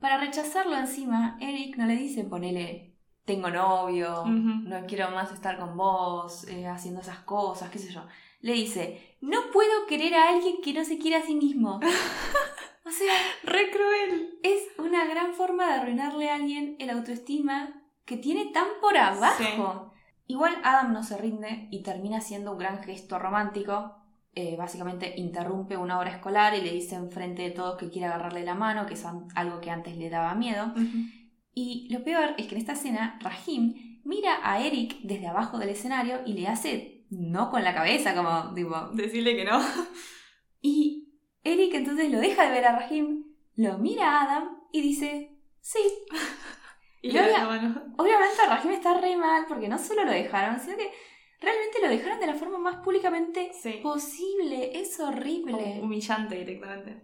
Para 0.00 0.18
rechazarlo 0.18 0.76
encima, 0.76 1.36
Eric 1.40 1.76
no 1.76 1.84
le 1.84 1.94
dice, 1.94 2.24
ponele, 2.24 2.96
tengo 3.26 3.50
novio, 3.50 4.24
no 4.26 4.86
quiero 4.86 5.10
más 5.10 5.30
estar 5.30 5.58
con 5.58 5.76
vos, 5.76 6.48
eh, 6.48 6.66
haciendo 6.66 7.02
esas 7.02 7.18
cosas, 7.20 7.68
qué 7.70 7.78
sé 7.78 7.92
yo. 7.92 8.06
Le 8.40 8.54
dice, 8.54 9.18
no 9.20 9.50
puedo 9.52 9.86
querer 9.86 10.14
a 10.14 10.30
alguien 10.30 10.62
que 10.62 10.72
no 10.72 10.84
se 10.84 10.98
quiera 10.98 11.18
a 11.18 11.22
sí 11.22 11.34
mismo. 11.34 11.80
O 12.84 12.90
sea, 12.90 13.14
re 13.44 13.70
cruel. 13.70 14.38
Es 14.42 14.62
una 14.78 15.04
gran 15.06 15.34
forma 15.34 15.66
de 15.66 15.80
arruinarle 15.80 16.30
a 16.30 16.36
alguien 16.36 16.76
el 16.78 16.90
autoestima 16.90 17.82
que 18.04 18.16
tiene 18.16 18.46
tan 18.52 18.66
por 18.80 18.96
abajo. 18.96 19.92
Igual 20.26 20.58
Adam 20.62 20.92
no 20.92 21.02
se 21.02 21.18
rinde 21.18 21.68
y 21.70 21.82
termina 21.82 22.18
haciendo 22.18 22.52
un 22.52 22.58
gran 22.58 22.82
gesto 22.82 23.18
romántico. 23.18 23.96
Eh, 24.32 24.56
básicamente 24.56 25.14
interrumpe 25.16 25.76
una 25.76 25.98
hora 25.98 26.10
escolar 26.10 26.54
y 26.54 26.60
le 26.60 26.72
dice 26.72 26.94
enfrente 26.94 27.42
de 27.42 27.50
todos 27.50 27.76
que 27.76 27.90
quiere 27.90 28.06
agarrarle 28.06 28.44
la 28.44 28.54
mano, 28.54 28.86
que 28.86 28.94
es 28.94 29.04
algo 29.34 29.60
que 29.60 29.70
antes 29.70 29.96
le 29.96 30.08
daba 30.08 30.34
miedo. 30.34 30.72
Y 31.52 31.88
lo 31.92 32.04
peor 32.04 32.34
es 32.38 32.46
que 32.46 32.54
en 32.54 32.60
esta 32.60 32.74
escena, 32.74 33.18
Rahim 33.20 34.00
mira 34.04 34.38
a 34.42 34.64
Eric 34.64 35.00
desde 35.02 35.26
abajo 35.26 35.58
del 35.58 35.70
escenario 35.70 36.20
y 36.24 36.34
le 36.34 36.46
hace 36.46 37.06
no 37.10 37.50
con 37.50 37.64
la 37.64 37.74
cabeza, 37.74 38.14
como 38.14 38.54
digo. 38.54 38.90
Decirle 38.94 39.36
que 39.36 39.44
no. 39.44 39.60
Y 40.62 40.99
Eric 41.42 41.74
entonces 41.74 42.10
lo 42.10 42.18
deja 42.18 42.44
de 42.46 42.50
ver 42.50 42.66
a 42.66 42.76
Rahim, 42.78 43.24
lo 43.56 43.78
mira 43.78 44.10
a 44.10 44.22
Adam 44.24 44.58
y 44.72 44.82
dice, 44.82 45.38
sí. 45.60 45.78
y, 47.02 47.10
obviamente 47.10 48.46
Rahim 48.48 48.72
está 48.72 49.00
re 49.00 49.16
mal 49.16 49.46
porque 49.48 49.68
no 49.68 49.78
solo 49.78 50.04
lo 50.04 50.12
dejaron, 50.12 50.60
sino 50.60 50.76
que 50.76 50.90
realmente 51.40 51.78
lo 51.82 51.88
dejaron 51.88 52.20
de 52.20 52.26
la 52.26 52.34
forma 52.34 52.58
más 52.58 52.76
públicamente 52.76 53.52
Sí. 53.60 53.80
posible. 53.82 54.78
Es 54.78 55.00
horrible. 55.00 55.80
Humillante 55.82 56.36
directamente. 56.36 57.02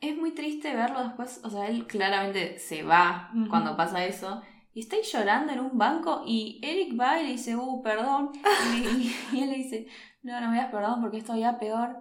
Es 0.00 0.16
muy 0.16 0.32
triste 0.32 0.74
verlo 0.74 1.02
después. 1.02 1.40
O 1.44 1.50
sea, 1.50 1.66
él 1.66 1.86
claramente 1.86 2.58
se 2.58 2.82
va 2.82 3.30
cuando 3.48 3.76
pasa 3.76 4.04
eso. 4.04 4.42
Y 4.74 4.80
está 4.80 4.96
ahí 4.96 5.02
llorando 5.02 5.52
en 5.52 5.60
un 5.60 5.78
banco 5.78 6.24
y 6.26 6.60
Eric 6.62 6.98
va 7.00 7.20
y 7.20 7.24
le 7.24 7.30
dice, 7.32 7.56
uh, 7.56 7.82
perdón. 7.82 8.32
Y, 8.74 9.14
y 9.32 9.42
él 9.42 9.50
le 9.50 9.56
dice, 9.56 9.86
no, 10.22 10.38
no 10.40 10.50
me 10.50 10.56
das 10.58 10.70
perdón 10.70 11.00
porque 11.00 11.18
esto 11.18 11.34
ya 11.36 11.58
peor. 11.58 11.96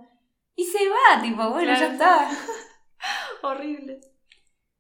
Y 0.55 0.63
se 0.65 0.79
va, 0.87 1.21
tipo, 1.21 1.49
bueno, 1.49 1.73
Claro. 1.73 1.79
ya 1.79 1.91
está. 1.93 2.29
Horrible. 3.41 3.99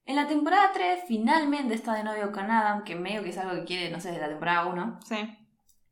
En 0.05 0.15
la 0.15 0.27
temporada 0.27 0.71
3 0.73 1.03
finalmente 1.07 1.73
está 1.73 1.93
de 1.95 2.03
novio 2.03 2.31
con 2.31 2.51
Adam, 2.51 2.83
que 2.83 2.95
medio 2.95 3.23
que 3.23 3.29
es 3.29 3.37
algo 3.37 3.55
que 3.55 3.65
quiere, 3.65 3.89
no 3.89 3.99
sé, 3.99 4.09
desde 4.09 4.21
la 4.21 4.29
temporada 4.29 4.65
1. 4.67 4.99
Sí. 5.05 5.37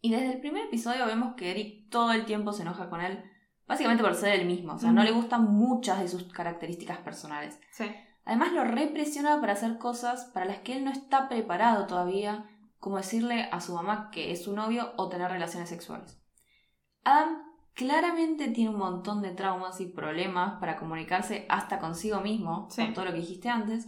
Y 0.02 0.12
desde 0.12 0.34
el 0.34 0.40
primer 0.42 0.66
episodio 0.66 1.06
vemos 1.06 1.36
que 1.36 1.52
Eric 1.52 1.90
todo 1.90 2.12
el 2.12 2.26
tiempo 2.26 2.52
se 2.54 2.64
enoja 2.64 2.90
con 2.90 3.02
él, 3.02 3.24
básicamente 3.68 4.04
por 4.04 4.16
ser 4.16 4.40
el 4.40 4.48
mismo. 4.48 4.74
O 4.74 4.80
sea, 4.80 4.92
no 4.92 5.04
le 5.04 5.12
gustan 5.12 5.46
muchas 5.46 6.00
de 6.00 6.08
sus 6.08 6.24
características 6.34 6.98
personales. 7.00 7.60
Sí. 7.72 7.86
Además 8.26 8.52
lo 8.52 8.64
represiona 8.64 9.40
para 9.40 9.54
hacer 9.54 9.78
cosas 9.78 10.26
para 10.34 10.46
las 10.46 10.60
que 10.60 10.74
él 10.74 10.84
no 10.84 10.92
está 10.92 11.30
preparado 11.30 11.88
todavía, 11.88 12.46
como 12.80 12.98
decirle 12.98 13.48
a 13.52 13.62
su 13.62 13.74
mamá 13.74 14.10
que 14.12 14.32
es 14.32 14.44
su 14.44 14.54
novio 14.56 14.94
o 14.98 15.08
tener 15.10 15.32
relaciones 15.32 15.70
sexuales. 15.70 16.20
Adam 17.04 17.44
claramente 17.74 18.50
tiene 18.50 18.70
un 18.72 18.78
montón 18.78 19.22
de 19.22 19.32
traumas 19.32 19.80
y 19.82 19.86
problemas 19.86 20.60
para 20.60 20.78
comunicarse 20.78 21.46
hasta 21.50 21.80
consigo 21.80 22.22
mismo, 22.22 22.68
Sí. 22.70 22.84
por 22.84 22.94
todo 22.94 23.06
lo 23.06 23.12
que 23.12 23.20
dijiste 23.20 23.50
antes, 23.50 23.88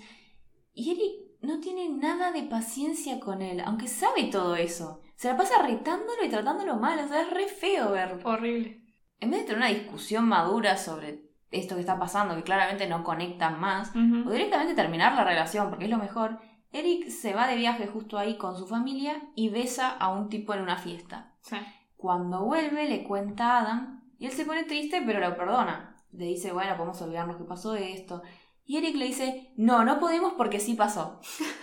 y 0.74 0.92
Eric 0.92 1.42
no 1.42 1.60
tiene 1.60 1.90
nada 1.90 2.32
de 2.32 2.44
paciencia 2.44 3.20
con 3.20 3.42
él, 3.42 3.62
aunque 3.66 3.88
sabe 3.88 4.24
todo 4.26 4.56
eso. 4.56 5.02
Se 5.16 5.28
la 5.28 5.38
pasa 5.38 5.62
retándolo 5.62 6.24
y 6.26 6.30
tratándolo 6.30 6.78
mal, 6.78 7.00
o 7.00 7.08
sea, 7.08 7.22
es 7.22 7.30
re 7.30 7.48
feo 7.48 7.92
verlo 7.92 8.28
Horrible. 8.28 8.82
en 9.20 9.30
vez 9.32 9.42
de 9.42 9.46
tener 9.48 9.58
una 9.60 9.68
discusión 9.68 10.26
madura 10.28 10.78
sobre 10.78 11.30
esto 11.52 11.76
que 11.76 11.82
está 11.82 12.00
pasando, 12.00 12.36
que 12.36 12.44
claramente 12.44 12.88
no 12.88 13.04
conectan 13.04 13.60
más, 13.60 13.92
o 13.96 14.32
directamente 14.32 14.74
terminar 14.74 15.14
la 15.16 15.24
relación, 15.24 15.70
porque 15.70 15.86
es 15.86 15.92
lo 15.92 15.98
mejor, 15.98 16.40
Eric 16.72 17.10
se 17.10 17.34
va 17.36 17.46
de 17.48 17.56
viaje 17.58 17.86
justo 17.86 18.18
ahí 18.18 18.38
con 18.38 18.58
su 18.58 18.66
familia 18.66 19.22
y 19.36 19.50
besa 19.50 19.90
a 19.92 20.10
un 20.12 20.30
tipo 20.30 20.56
en 20.56 20.62
una 20.62 20.78
fiesta. 20.78 21.36
Sí. 21.42 21.58
Cuando 22.04 22.44
vuelve 22.44 22.90
le 22.90 23.06
cuenta 23.06 23.46
a 23.46 23.62
Adam 23.62 24.04
y 24.20 24.26
él 24.26 24.34
se 24.34 24.44
pone 24.44 24.66
triste 24.66 25.02
pero 25.06 25.22
lo 25.22 25.38
perdona. 25.38 26.04
Le 26.12 26.26
dice, 26.26 26.52
bueno, 26.52 26.76
podemos 26.76 27.02
olvidarnos 27.02 27.38
que 27.38 27.46
pasó 27.46 27.76
esto. 27.76 28.24
Y 28.66 28.76
Eric 28.76 28.98
le 28.98 29.06
dice, 29.06 29.54
no, 29.56 29.86
no 29.86 30.02
podemos 30.02 30.34
porque 30.34 30.60
sí 30.60 30.74
pasó. 30.74 31.22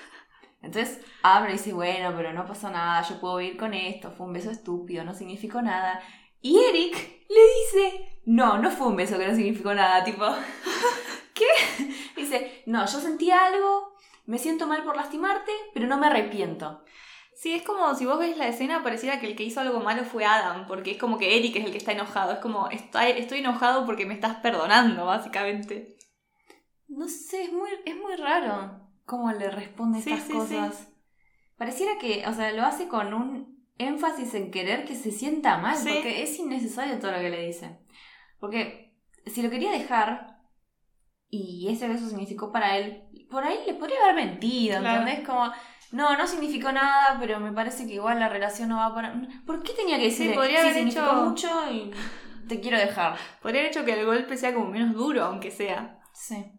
Entonces 0.62 1.04
Adam 1.23 1.44
le 1.44 1.52
dice, 1.52 1.75
bueno, 1.75 2.14
pero 2.16 2.32
no 2.32 2.47
pasó 2.47 2.70
nada, 2.70 3.02
yo 3.02 3.20
puedo 3.20 3.37
vivir 3.37 3.59
con 3.59 3.75
esto, 3.75 4.12
fue 4.12 4.28
un 4.28 4.32
beso 4.32 4.50
estúpido, 4.50 5.04
no 5.04 5.12
significó 5.12 5.61
nada. 5.61 6.00
Y 6.40 6.59
Eric 6.59 6.94
le 7.28 7.82
dice, 7.85 8.23
no, 8.25 8.56
no 8.56 8.70
fue 8.70 8.87
un 8.87 8.97
beso 8.97 9.18
que 9.18 9.28
no 9.28 9.35
significó 9.35 9.75
nada, 9.75 10.02
tipo, 10.04 10.25
¿qué? 11.35 11.44
Dice, 12.16 12.62
no, 12.64 12.87
yo 12.87 12.99
sentí 12.99 13.30
algo, 13.30 13.92
me 14.25 14.38
siento 14.38 14.66
mal 14.66 14.85
por 14.85 14.97
lastimarte, 14.97 15.52
pero 15.75 15.87
no 15.87 15.99
me 15.99 16.06
arrepiento. 16.06 16.82
Sí, 17.40 17.54
es 17.54 17.62
como 17.62 17.94
si 17.94 18.04
vos 18.04 18.18
ves 18.18 18.37
la 18.37 18.49
escena, 18.49 18.82
pareciera 18.82 19.18
que 19.18 19.26
el 19.26 19.35
que 19.35 19.44
hizo 19.44 19.61
algo 19.61 19.80
malo 19.80 20.04
fue 20.04 20.26
Adam, 20.26 20.66
porque 20.66 20.90
es 20.90 20.99
como 20.99 21.16
que 21.16 21.38
Eric 21.38 21.56
es 21.56 21.64
el 21.64 21.73
que 21.73 21.78
está 21.78 21.92
enojado. 21.92 22.32
Es 22.32 22.38
como, 22.40 22.68
estoy, 22.68 23.12
estoy 23.12 23.38
enojado 23.38 23.87
porque 23.87 24.04
me 24.04 24.12
estás 24.12 24.37
perdonando, 24.37 25.06
básicamente. 25.06 25.97
No 26.87 27.09
sé, 27.09 27.44
es 27.44 27.50
muy, 27.50 27.70
es 27.87 27.97
muy 27.97 28.14
raro 28.16 28.82
cómo 29.06 29.32
le 29.32 29.50
responde 29.50 30.02
Sí, 30.02 30.12
estas 30.12 30.26
sí, 30.26 30.35
cosas. 30.35 30.88
Pareciera 31.56 31.92
que, 31.99 32.26
o 32.26 32.35
sea, 32.35 32.52
lo 32.52 32.62
hace 32.62 32.88
con 32.88 33.14
un 33.14 33.66
énfasis 33.78 34.35
en 34.35 34.50
querer 34.50 34.85
que 34.85 34.94
se 34.94 35.11
sienta 35.11 35.56
mal, 35.56 35.78
porque 35.82 36.23
es 36.23 36.38
innecesario 36.38 36.99
todo 36.99 37.12
lo 37.12 37.20
que 37.20 37.30
le 37.30 37.47
dice. 37.47 37.78
Porque 38.38 38.94
si 39.25 39.40
lo 39.40 39.49
quería 39.49 39.70
dejar 39.70 40.42
y 41.30 41.68
ese 41.70 41.88
beso 41.88 42.06
significó 42.06 42.52
para 42.52 42.76
él, 42.76 43.04
por 43.30 43.44
ahí 43.44 43.61
le 43.66 43.73
podría 43.73 44.02
haber 44.02 44.26
mentido, 44.26 44.80
Claro. 44.80 45.00
¿entendés? 45.00 45.26
Como, 45.26 45.50
no, 45.92 46.16
no 46.16 46.26
significó 46.26 46.70
nada, 46.73 47.16
pero 47.18 47.40
me 47.40 47.52
parece 47.52 47.87
que 47.87 47.94
igual 47.94 48.20
la 48.20 48.28
relación 48.28 48.68
no 48.68 48.76
va 48.78 48.94
para... 48.94 49.14
¿Por 49.47 49.62
qué 49.62 49.73
tenía 49.73 49.99
que 49.99 50.04
decir 50.04 50.35
podría 50.35 50.61
haber 50.61 50.75
significó 50.75 51.04
hecho- 51.04 51.25
mucho 51.25 51.73
y 51.73 51.90
te 52.49 52.61
quiero 52.61 52.78
dejar? 52.78 53.16
Podría 53.42 53.61
haber 53.62 53.73
hecho 53.73 53.85
que 53.85 53.99
el 53.99 54.06
golpe 54.06 54.37
sea 54.37 54.54
como 54.54 54.66
menos 54.66 54.94
duro, 54.94 55.25
aunque 55.25 55.50
sea. 55.50 56.00
Sí. 56.12 56.52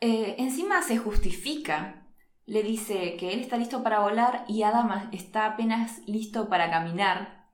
Eh, 0.00 0.36
encima 0.38 0.82
se 0.82 0.98
justifica. 0.98 1.98
Le 2.44 2.64
dice 2.64 3.16
que 3.16 3.32
él 3.32 3.40
está 3.40 3.56
listo 3.56 3.84
para 3.84 4.00
volar 4.00 4.44
y 4.48 4.64
Adam 4.64 5.08
está 5.12 5.46
apenas 5.46 6.00
listo 6.06 6.48
para 6.48 6.70
caminar. 6.70 7.46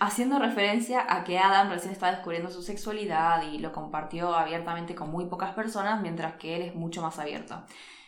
Haciendo 0.00 0.38
referencia 0.38 1.06
a 1.08 1.22
que 1.24 1.38
Adam 1.38 1.70
recién 1.70 1.92
está 1.92 2.10
descubriendo 2.10 2.50
su 2.50 2.62
sexualidad 2.62 3.42
y 3.50 3.58
lo 3.58 3.72
compartió 3.72 4.34
abiertamente 4.34 4.94
con 4.96 5.10
muy 5.10 5.26
pocas 5.26 5.54
personas, 5.54 6.02
mientras 6.02 6.34
que 6.34 6.56
él 6.56 6.62
es 6.62 6.74
mucho 6.74 7.00
más 7.02 7.18
abierto. 7.20 7.64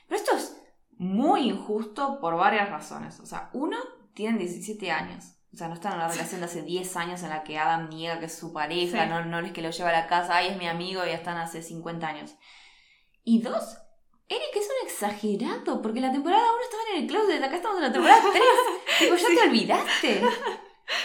Pero 0.09 0.21
esto 0.21 0.37
es 0.37 0.62
muy 1.03 1.49
injusto 1.49 2.19
por 2.21 2.37
varias 2.37 2.71
razones. 2.71 3.19
O 3.21 3.27
sea, 3.27 3.51
uno, 3.53 3.77
tienen 4.15 4.39
17 4.39 4.91
años. 4.91 5.35
O 5.53 5.57
sea, 5.57 5.69
no 5.69 5.75
están 5.75 5.93
en 5.93 5.99
una 5.99 6.09
relación 6.09 6.41
de 6.41 6.47
hace 6.47 6.63
10 6.63 6.97
años 6.97 7.23
en 7.23 7.29
la 7.29 7.43
que 7.43 7.59
Adam 7.59 7.91
niega 7.91 8.19
que 8.19 8.27
es 8.27 8.39
su 8.39 8.53
pareja, 8.53 9.05
Sí. 9.05 9.11
no, 9.11 9.25
no 9.25 9.41
es 9.41 9.53
que 9.53 9.61
lo 9.63 9.71
lleva 9.71 9.91
a 9.91 9.93
la 9.93 10.07
casa, 10.07 10.37
ay, 10.37 10.49
es 10.49 10.57
mi 10.57 10.67
amigo 10.67 11.05
y 11.05 11.09
ya 11.09 11.15
están 11.15 11.37
hace 11.37 11.63
50 11.63 12.07
años. 12.07 12.35
Y 13.25 13.43
dos, 13.43 13.77
Eric 14.29 14.57
es 14.57 14.67
un 14.67 14.87
exagerado, 14.87 15.83
porque 15.83 16.01
la 16.01 16.11
temporada 16.11 16.43
1 16.43 16.63
estaban 16.63 16.87
en 16.95 17.03
el 17.03 17.09
closet, 17.09 17.43
acá 17.43 17.57
estamos 17.57 17.77
en 17.79 17.83
la 17.83 17.93
temporada 17.93 18.23
3. 18.33 18.43
tipo, 18.99 19.15
ya 19.17 19.29
te 19.43 19.49
olvidaste. 19.49 20.23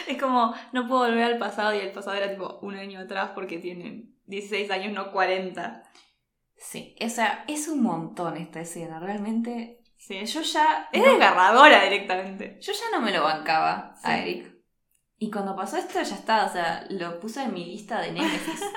Es 0.07 0.17
como, 0.21 0.53
no 0.73 0.87
puedo 0.87 1.01
volver 1.05 1.23
al 1.23 1.37
pasado 1.37 1.73
y 1.73 1.77
el 1.79 1.91
pasado 1.91 2.17
era 2.17 2.29
tipo 2.29 2.59
un 2.61 2.75
año 2.75 2.99
atrás 2.99 3.31
porque 3.35 3.57
tienen 3.57 4.17
16 4.25 4.69
años, 4.71 4.91
no 4.91 5.11
40. 5.11 5.83
Sí, 6.57 6.95
o 6.99 7.09
sea, 7.09 7.45
es 7.47 7.67
un 7.67 7.83
montón 7.83 8.35
esta 8.37 8.59
escena, 8.59 8.99
realmente. 8.99 9.76
Sí, 9.97 10.25
Yo 10.25 10.41
ya. 10.41 10.89
es 10.91 11.01
no- 11.03 11.09
desgarradora 11.11 11.83
directamente. 11.83 12.57
yo 12.61 12.71
ya 12.73 12.97
no 12.97 13.01
me 13.03 13.11
lo 13.11 13.23
bancaba 13.23 13.95
a. 14.03 14.17
Eric. 14.19 14.55
Y 15.19 15.31
cuando 15.31 15.55
pasó 15.55 15.77
esto, 15.77 16.01
ya 16.01 16.15
está, 16.15 16.45
o 16.45 16.49
sea, 16.51 16.85
lo 16.89 17.19
puse 17.19 17.41
en 17.43 17.53
mi 17.53 17.65
lista 17.65 17.99
de 18.01 18.11
Nemesis. 18.11 18.61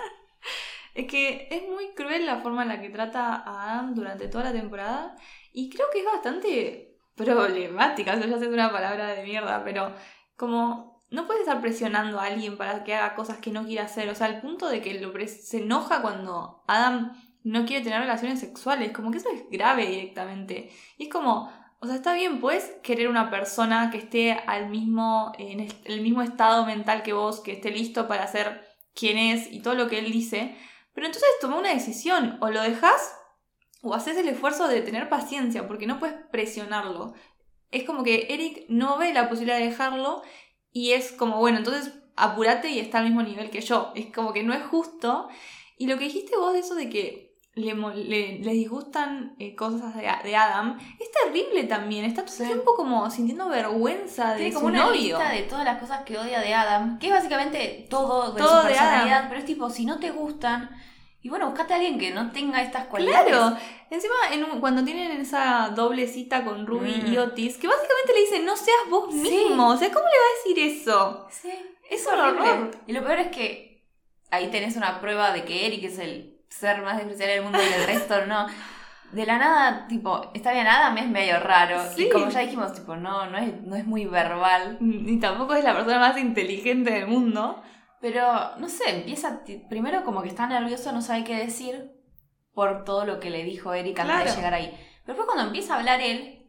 Es 0.92 1.06
que 1.06 1.46
es 1.52 1.68
muy 1.68 1.94
cruel 1.94 2.26
la 2.26 2.38
forma 2.40 2.62
en 2.62 2.68
la 2.68 2.80
que 2.80 2.90
trata 2.90 3.36
a 3.36 3.74
Adam 3.74 3.94
durante 3.94 4.26
toda 4.26 4.44
la 4.44 4.52
temporada 4.52 5.14
y 5.52 5.70
creo 5.70 5.86
que 5.92 6.00
es 6.00 6.04
bastante 6.04 6.98
problemática, 7.14 8.14
o 8.14 8.18
sea, 8.18 8.26
ya 8.26 8.38
sé 8.40 8.48
una 8.48 8.72
palabra 8.72 9.06
de 9.08 9.22
mierda, 9.22 9.62
pero 9.62 9.94
como 10.36 11.00
no 11.10 11.26
puedes 11.28 11.42
estar 11.42 11.60
presionando 11.60 12.18
a 12.18 12.24
alguien 12.24 12.56
para 12.56 12.82
que 12.82 12.94
haga 12.96 13.14
cosas 13.14 13.38
que 13.38 13.52
no 13.52 13.64
quiere 13.66 13.82
hacer, 13.82 14.08
o 14.08 14.16
sea, 14.16 14.26
al 14.26 14.40
punto 14.40 14.68
de 14.68 14.80
que 14.82 14.94
lo 15.00 15.12
se 15.28 15.58
enoja 15.58 16.02
cuando 16.02 16.64
Adam 16.66 17.12
no 17.42 17.64
quiere 17.64 17.82
tener 17.84 18.00
relaciones 18.00 18.40
sexuales, 18.40 18.92
como 18.92 19.10
que 19.10 19.18
eso 19.18 19.28
es 19.30 19.48
grave 19.50 19.86
directamente. 19.86 20.70
Y 20.98 21.04
es 21.04 21.08
como, 21.08 21.50
o 21.80 21.86
sea, 21.86 21.96
está 21.96 22.14
bien, 22.14 22.40
puedes 22.40 22.64
querer 22.82 23.08
una 23.08 23.30
persona 23.30 23.90
que 23.90 23.98
esté 23.98 24.32
al 24.32 24.68
mismo, 24.68 25.32
en 25.38 25.68
el- 25.84 26.00
mismo 26.02 26.22
estado 26.22 26.66
mental 26.66 27.02
que 27.02 27.12
vos, 27.12 27.40
que 27.40 27.52
esté 27.52 27.70
listo 27.70 28.06
para 28.08 28.26
ser 28.26 28.66
quien 28.94 29.16
es 29.16 29.50
y 29.50 29.60
todo 29.62 29.74
lo 29.74 29.88
que 29.88 29.98
él 29.98 30.12
dice, 30.12 30.56
pero 30.92 31.06
entonces 31.06 31.28
toma 31.40 31.58
una 31.58 31.72
decisión, 31.72 32.36
o 32.40 32.50
lo 32.50 32.60
dejas 32.62 33.16
o 33.82 33.94
haces 33.94 34.16
el 34.18 34.28
esfuerzo 34.28 34.68
de 34.68 34.82
tener 34.82 35.08
paciencia, 35.08 35.66
porque 35.66 35.86
no 35.86 35.98
puedes 35.98 36.16
presionarlo. 36.30 37.14
Es 37.70 37.84
como 37.84 38.02
que 38.02 38.26
Eric 38.28 38.66
no 38.68 38.98
ve 38.98 39.14
la 39.14 39.28
posibilidad 39.28 39.58
de 39.58 39.66
dejarlo 39.66 40.22
y 40.72 40.92
es 40.92 41.12
como, 41.12 41.38
bueno, 41.38 41.58
entonces 41.58 41.94
apúrate 42.16 42.68
y 42.68 42.78
está 42.78 42.98
al 42.98 43.04
mismo 43.04 43.22
nivel 43.22 43.48
que 43.48 43.62
yo. 43.62 43.92
Es 43.94 44.12
como 44.12 44.32
que 44.34 44.42
no 44.42 44.52
es 44.52 44.62
justo. 44.64 45.28
Y 45.78 45.86
lo 45.86 45.96
que 45.96 46.04
dijiste 46.04 46.36
vos 46.36 46.52
de 46.52 46.58
eso 46.58 46.74
de 46.74 46.90
que 46.90 47.29
le, 47.54 47.74
les 48.38 48.52
disgustan 48.52 49.34
eh, 49.38 49.54
cosas 49.56 49.94
de, 49.96 50.08
de 50.24 50.36
Adam, 50.36 50.78
es 50.98 51.10
terrible 51.10 51.64
también. 51.64 52.04
Está 52.04 52.24
todo 52.24 52.34
Sí. 52.34 52.42
el 52.44 52.48
tiempo 52.50 52.74
como 52.76 53.10
sintiendo 53.10 53.48
vergüenza 53.48 54.30
de 54.32 54.36
Tiene 54.36 54.52
su 54.52 54.58
como 54.60 54.68
una 54.68 54.84
novio. 54.86 55.18
lista 55.18 55.30
de 55.32 55.42
todas 55.42 55.64
las 55.64 55.78
cosas 55.80 56.02
que 56.04 56.16
odia 56.16 56.40
de 56.40 56.54
Adam, 56.54 56.98
que 56.98 57.08
es 57.08 57.12
básicamente 57.12 57.86
todo 57.90 58.32
de 58.32 58.40
Todo 58.40 58.60
su 58.62 58.68
de 58.68 58.72
personalidad, 58.74 59.18
Adam. 59.18 59.28
pero 59.28 59.40
es 59.40 59.46
tipo, 59.46 59.68
si 59.70 59.84
no 59.84 59.98
te 59.98 60.10
gustan, 60.12 60.70
y 61.22 61.28
bueno, 61.28 61.50
buscate 61.50 61.74
a 61.74 61.76
alguien 61.76 61.98
que 61.98 62.12
no 62.12 62.30
tenga 62.30 62.62
estas 62.62 62.86
cualidades. 62.86 63.26
Claro, 63.28 63.56
encima 63.90 64.14
en 64.32 64.44
un- 64.44 64.60
cuando 64.60 64.84
tienen 64.84 65.10
esa 65.20 65.70
doble 65.74 66.06
cita 66.06 66.44
con 66.44 66.66
Ruby 66.66 67.02
Mm. 67.04 67.12
y 67.12 67.18
Otis, 67.18 67.58
que 67.58 67.66
básicamente 67.66 68.12
le 68.14 68.20
dicen 68.20 68.46
no 68.46 68.56
seas 68.56 68.78
vos 68.88 69.12
Sí. 69.12 69.18
mismo, 69.20 69.68
o 69.68 69.76
sea, 69.76 69.88
¿cómo 69.92 70.06
le 70.06 70.12
va 70.12 70.24
a 70.24 70.48
decir 70.48 70.58
eso? 70.80 71.26
Sí, 71.30 71.50
Es 71.90 72.02
es 72.02 72.06
horrible. 72.06 72.48
horror. 72.48 72.70
Y 72.86 72.92
lo 72.92 73.02
peor 73.04 73.18
es 73.18 73.28
que 73.36 73.84
ahí 74.30 74.46
tenés 74.52 74.76
una 74.76 75.00
prueba 75.00 75.32
de 75.32 75.44
que 75.44 75.66
Eric 75.66 75.84
es 75.84 75.98
el 75.98 76.29
ser 76.50 76.82
más 76.82 76.96
despreciable 76.98 77.34
del 77.34 77.42
mundo 77.44 77.58
y 77.58 77.80
el 77.80 77.86
resto 77.86 78.26
no. 78.26 78.46
De 79.12 79.26
la 79.26 79.38
nada, 79.38 79.86
tipo, 79.88 80.30
está 80.34 80.52
bien, 80.52 80.68
Adam 80.68 80.96
es 80.98 81.08
medio 81.08 81.40
raro. 81.40 81.80
Sí. 81.96 82.04
Y 82.06 82.10
como 82.10 82.28
ya 82.28 82.40
dijimos, 82.40 82.72
tipo, 82.74 82.94
no, 82.94 83.26
no 83.28 83.38
es, 83.38 83.60
no 83.62 83.74
es 83.74 83.84
muy 83.84 84.04
verbal. 84.04 84.76
Ni 84.80 85.18
tampoco 85.18 85.54
es 85.54 85.64
la 85.64 85.74
persona 85.74 85.98
más 85.98 86.16
inteligente 86.18 86.92
del 86.92 87.08
mundo. 87.08 87.60
Pero, 88.00 88.56
no 88.58 88.68
sé, 88.68 88.98
empieza, 88.98 89.40
primero 89.68 90.04
como 90.04 90.22
que 90.22 90.28
está 90.28 90.46
nervioso, 90.46 90.92
no 90.92 91.02
sabe 91.02 91.24
qué 91.24 91.36
decir 91.36 91.90
por 92.54 92.84
todo 92.84 93.04
lo 93.04 93.18
que 93.20 93.30
le 93.30 93.42
dijo 93.44 93.74
Eric 93.74 93.98
antes 93.98 94.14
Claro. 94.14 94.30
de 94.30 94.36
llegar 94.36 94.54
ahí. 94.54 94.70
Pero 95.04 95.16
después 95.18 95.26
cuando 95.26 95.44
empieza 95.44 95.74
a 95.74 95.78
hablar 95.78 96.00
él, 96.00 96.39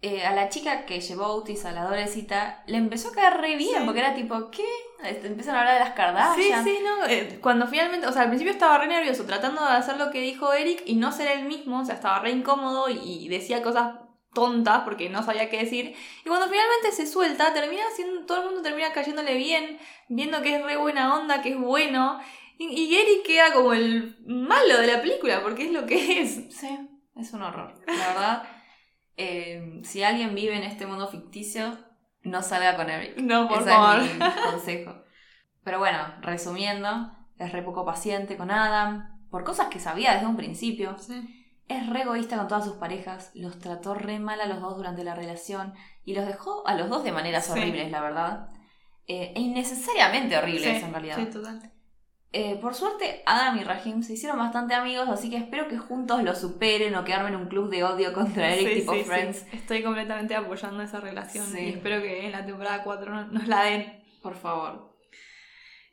eh, 0.00 0.24
a 0.24 0.32
la 0.32 0.48
chica 0.48 0.86
que 0.86 1.00
llevó 1.00 1.24
a 1.24 1.32
Otis 1.32 1.64
a 1.64 1.72
la 1.72 1.82
adolescita 1.82 2.62
le 2.66 2.76
empezó 2.76 3.08
a 3.08 3.12
caer 3.12 3.40
re 3.40 3.56
bien, 3.56 3.84
porque 3.84 3.98
era 3.98 4.14
tipo, 4.14 4.48
¿qué? 4.48 4.64
Este, 5.02 5.26
empiezan 5.26 5.56
a 5.56 5.60
hablar 5.60 5.74
de 5.74 5.80
las 5.80 5.94
Kardashian. 5.94 6.64
Sí, 6.64 6.70
sí, 6.70 6.78
no. 6.84 7.04
Eh, 7.06 7.40
cuando 7.42 7.66
finalmente, 7.66 8.06
o 8.06 8.12
sea, 8.12 8.22
al 8.22 8.28
principio 8.28 8.52
estaba 8.52 8.78
re 8.78 8.86
nervioso 8.86 9.24
tratando 9.24 9.60
de 9.60 9.72
hacer 9.72 9.96
lo 9.96 10.12
que 10.12 10.20
dijo 10.20 10.52
Eric 10.52 10.82
y 10.86 10.94
no 10.94 11.10
ser 11.10 11.36
él 11.36 11.46
mismo, 11.46 11.80
o 11.80 11.84
sea, 11.84 11.96
estaba 11.96 12.20
re 12.20 12.30
incómodo 12.30 12.88
y, 12.88 13.28
decía 13.28 13.60
cosas 13.60 13.96
tontas 14.32 14.82
porque 14.84 15.10
no 15.10 15.24
sabía 15.24 15.50
qué 15.50 15.64
decir. 15.64 15.96
Y 16.24 16.28
cuando 16.28 16.46
finalmente 16.46 16.92
se 16.92 17.04
suelta, 17.04 17.52
termina 17.52 17.82
siendo, 17.96 18.24
todo 18.24 18.38
el 18.38 18.44
mundo 18.44 18.62
termina 18.62 18.92
cayéndole 18.92 19.34
bien, 19.34 19.78
viendo 20.08 20.42
que 20.42 20.54
es 20.54 20.64
re 20.64 20.76
buena 20.76 21.18
onda, 21.18 21.42
que 21.42 21.50
es 21.50 21.58
bueno. 21.58 22.20
Y, 22.56 22.66
y 22.66 22.96
Eric 22.96 23.26
queda 23.26 23.52
como 23.52 23.72
el 23.72 24.16
malo 24.24 24.80
de 24.80 24.86
la 24.86 25.00
película, 25.00 25.42
porque 25.42 25.64
es 25.64 25.72
lo 25.72 25.86
que 25.86 26.22
es. 26.22 26.54
Sí, 26.54 26.68
es 27.16 27.32
un 27.32 27.42
horror. 27.42 27.74
La 27.88 28.08
verdad. 28.08 28.57
Eh, 29.18 29.80
si 29.82 30.02
alguien 30.02 30.34
vive 30.34 30.56
en 30.56 30.62
este 30.62 30.86
mundo 30.86 31.08
ficticio, 31.08 31.76
no 32.22 32.40
salga 32.42 32.76
con 32.76 32.88
Eric. 32.88 33.18
No, 33.18 33.48
por 33.48 33.64
favor. 33.64 34.02
Es 34.02 34.14
mi 34.14 34.50
consejo. 34.50 35.02
Pero 35.64 35.80
bueno, 35.80 35.98
resumiendo, 36.22 37.10
es 37.36 37.52
re 37.52 37.62
poco 37.62 37.84
paciente 37.84 38.36
con 38.36 38.50
Adam, 38.50 39.26
por 39.30 39.44
cosas 39.44 39.66
que 39.68 39.80
sabía 39.80 40.14
desde 40.14 40.26
un 40.26 40.36
principio. 40.36 40.96
Es 41.66 41.86
re 41.88 42.02
egoísta 42.02 42.38
con 42.38 42.48
todas 42.48 42.64
sus 42.64 42.76
parejas, 42.76 43.32
los 43.34 43.58
trató 43.58 43.92
re 43.94 44.20
mal 44.20 44.40
a 44.40 44.46
los 44.46 44.60
dos 44.60 44.76
durante 44.76 45.04
la 45.04 45.14
relación 45.14 45.74
y 46.04 46.14
los 46.14 46.26
dejó 46.26 46.66
a 46.66 46.74
los 46.74 46.88
dos 46.88 47.04
de 47.04 47.12
maneras 47.12 47.50
horribles, 47.50 47.90
la 47.90 48.00
verdad. 48.00 48.48
Eh, 49.06 49.32
e 49.34 49.40
innecesariamente 49.40 50.36
horribles 50.36 50.82
en 50.82 50.92
realidad. 50.92 51.16
Sí, 51.16 51.26
total. 51.26 51.72
Eh, 52.30 52.58
por 52.60 52.74
suerte, 52.74 53.22
Adam 53.24 53.56
y 53.56 53.64
Rahim 53.64 54.02
se 54.02 54.12
hicieron 54.12 54.38
bastante 54.38 54.74
amigos, 54.74 55.08
así 55.08 55.30
que 55.30 55.38
espero 55.38 55.66
que 55.66 55.78
juntos 55.78 56.22
lo 56.22 56.34
superen 56.34 56.94
o 56.94 57.04
que 57.04 57.14
armen 57.14 57.34
un 57.34 57.48
club 57.48 57.70
de 57.70 57.84
odio 57.84 58.12
contra 58.12 58.54
Eric 58.54 58.80
tipo 58.80 58.94
Friends. 58.94 59.46
Estoy 59.52 59.82
completamente 59.82 60.34
apoyando 60.34 60.82
esa 60.82 61.00
relación 61.00 61.46
y 61.58 61.70
espero 61.70 62.02
que 62.02 62.26
en 62.26 62.32
la 62.32 62.44
temporada 62.44 62.82
4 62.82 63.26
nos 63.28 63.48
la 63.48 63.62
den. 63.62 64.02
Por 64.22 64.34
favor. 64.34 64.94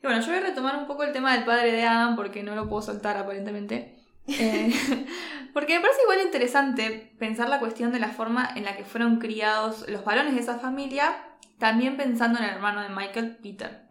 Y 0.03 0.07
bueno, 0.07 0.19
yo 0.19 0.27
voy 0.27 0.37
a 0.37 0.41
retomar 0.41 0.75
un 0.75 0.87
poco 0.87 1.03
el 1.03 1.13
tema 1.13 1.33
del 1.33 1.45
padre 1.45 1.71
de 1.71 1.83
Adam 1.83 2.17
porque 2.17 2.43
no 2.43 2.53
lo 2.53 2.67
puedo 2.67 2.81
soltar 2.81 3.15
aparentemente. 3.15 3.95
Eh, 4.27 4.73
porque 5.53 5.75
me 5.75 5.81
parece 5.81 6.01
igual 6.01 6.19
interesante 6.25 7.15
pensar 7.17 7.47
la 7.47 7.59
cuestión 7.59 7.93
de 7.93 7.99
la 7.99 8.09
forma 8.09 8.49
en 8.55 8.65
la 8.65 8.75
que 8.75 8.83
fueron 8.83 9.19
criados 9.19 9.87
los 9.87 10.03
varones 10.03 10.35
de 10.35 10.41
esa 10.41 10.59
familia, 10.59 11.15
también 11.59 11.95
pensando 11.95 12.39
en 12.39 12.45
el 12.45 12.51
hermano 12.51 12.81
de 12.81 12.89
Michael, 12.89 13.37
Peter. 13.41 13.87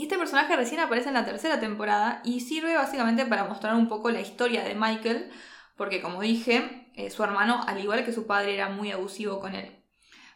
Y 0.00 0.04
este 0.04 0.16
personaje 0.16 0.56
recién 0.56 0.80
aparece 0.80 1.08
en 1.08 1.14
la 1.14 1.26
tercera 1.26 1.60
temporada 1.60 2.22
y 2.24 2.40
sirve 2.40 2.74
básicamente 2.74 3.26
para 3.26 3.44
mostrar 3.44 3.74
un 3.74 3.86
poco 3.86 4.10
la 4.10 4.22
historia 4.22 4.64
de 4.64 4.74
Michael, 4.74 5.30
porque 5.76 6.00
como 6.00 6.22
dije, 6.22 6.90
eh, 6.94 7.10
su 7.10 7.22
hermano, 7.22 7.62
al 7.66 7.78
igual 7.82 8.02
que 8.02 8.14
su 8.14 8.26
padre, 8.26 8.54
era 8.54 8.70
muy 8.70 8.90
abusivo 8.92 9.40
con 9.40 9.54
él. 9.54 9.84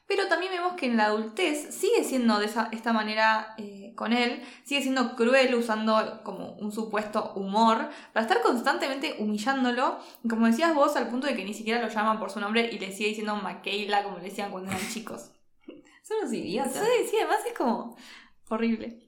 Pero 0.06 0.28
también 0.28 0.52
vemos 0.52 0.75
que 0.75 0.85
en 0.85 0.99
la 0.99 1.06
adultez 1.06 1.75
sigue 1.75 2.04
siendo 2.04 2.38
de 2.40 2.50
esta 2.73 2.92
manera 2.92 3.54
eh, 3.56 3.94
con 3.97 4.12
él, 4.12 4.42
sigue 4.64 4.83
siendo 4.83 5.16
cruel 5.16 5.54
usando 5.54 6.21
como 6.25 6.56
un 6.56 6.71
supuesto 6.71 7.33
humor 7.35 7.88
para 8.12 8.26
estar 8.26 8.42
constantemente 8.42 9.16
humillándolo, 9.18 9.99
como 10.28 10.47
decías 10.47 10.75
vos, 10.75 10.94
al 10.97 11.09
punto 11.09 11.26
de 11.26 11.37
que 11.37 11.44
ni 11.47 11.54
siquiera 11.54 11.80
lo 11.80 11.88
llaman 11.88 12.18
por 12.18 12.30
su 12.30 12.38
nombre 12.38 12.68
y 12.71 12.78
le 12.78 12.92
sigue 12.92 13.09
diciendo 13.09 13.40
Michaela 13.42 14.02
como 14.02 14.18
le 14.18 14.25
decían 14.25 14.50
cuando 14.50 14.71
eran 14.71 14.87
chicos. 14.90 15.30
Son 16.02 16.18
los 16.21 16.30
idiotas. 16.35 16.75
Sí, 16.75 17.09
sí, 17.11 17.16
además 17.16 17.38
es 17.47 17.54
como 17.54 17.97
horrible. 18.50 19.00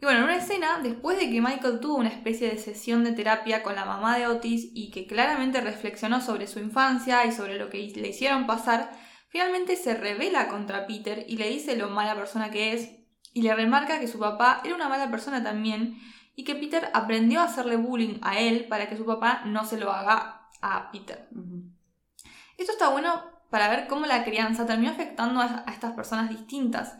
Y 0.00 0.04
bueno, 0.04 0.20
en 0.20 0.24
una 0.24 0.36
escena, 0.36 0.80
después 0.82 1.18
de 1.18 1.30
que 1.30 1.40
Michael 1.40 1.80
tuvo 1.80 1.96
una 1.96 2.08
especie 2.08 2.50
de 2.50 2.58
sesión 2.58 3.04
de 3.04 3.12
terapia 3.12 3.62
con 3.62 3.74
la 3.74 3.84
mamá 3.84 4.18
de 4.18 4.26
Otis 4.26 4.70
y 4.74 4.90
que 4.90 5.06
claramente 5.06 5.60
reflexionó 5.60 6.20
sobre 6.20 6.46
su 6.46 6.58
infancia 6.58 7.24
y 7.26 7.32
sobre 7.32 7.58
lo 7.58 7.70
que 7.70 7.78
le 7.78 8.08
hicieron 8.08 8.46
pasar, 8.46 8.90
finalmente 9.28 9.76
se 9.76 9.94
revela 9.94 10.48
contra 10.48 10.86
Peter 10.86 11.24
y 11.28 11.36
le 11.36 11.48
dice 11.48 11.76
lo 11.76 11.88
mala 11.88 12.14
persona 12.14 12.50
que 12.50 12.72
es 12.72 12.90
y 13.32 13.42
le 13.42 13.54
remarca 13.54 13.98
que 13.98 14.08
su 14.08 14.18
papá 14.18 14.60
era 14.64 14.74
una 14.74 14.88
mala 14.88 15.10
persona 15.10 15.42
también 15.42 15.98
y 16.36 16.44
que 16.44 16.54
Peter 16.54 16.90
aprendió 16.92 17.40
a 17.40 17.44
hacerle 17.44 17.76
bullying 17.76 18.18
a 18.22 18.38
él 18.38 18.66
para 18.68 18.88
que 18.88 18.96
su 18.96 19.04
papá 19.04 19.42
no 19.46 19.64
se 19.64 19.78
lo 19.78 19.92
haga 19.92 20.48
a 20.60 20.90
Peter. 20.90 21.28
Esto 22.58 22.72
está 22.72 22.88
bueno 22.88 23.22
para 23.50 23.68
ver 23.68 23.86
cómo 23.86 24.06
la 24.06 24.24
crianza 24.24 24.66
terminó 24.66 24.90
afectando 24.90 25.40
a 25.40 25.64
estas 25.68 25.92
personas 25.92 26.28
distintas. 26.28 26.96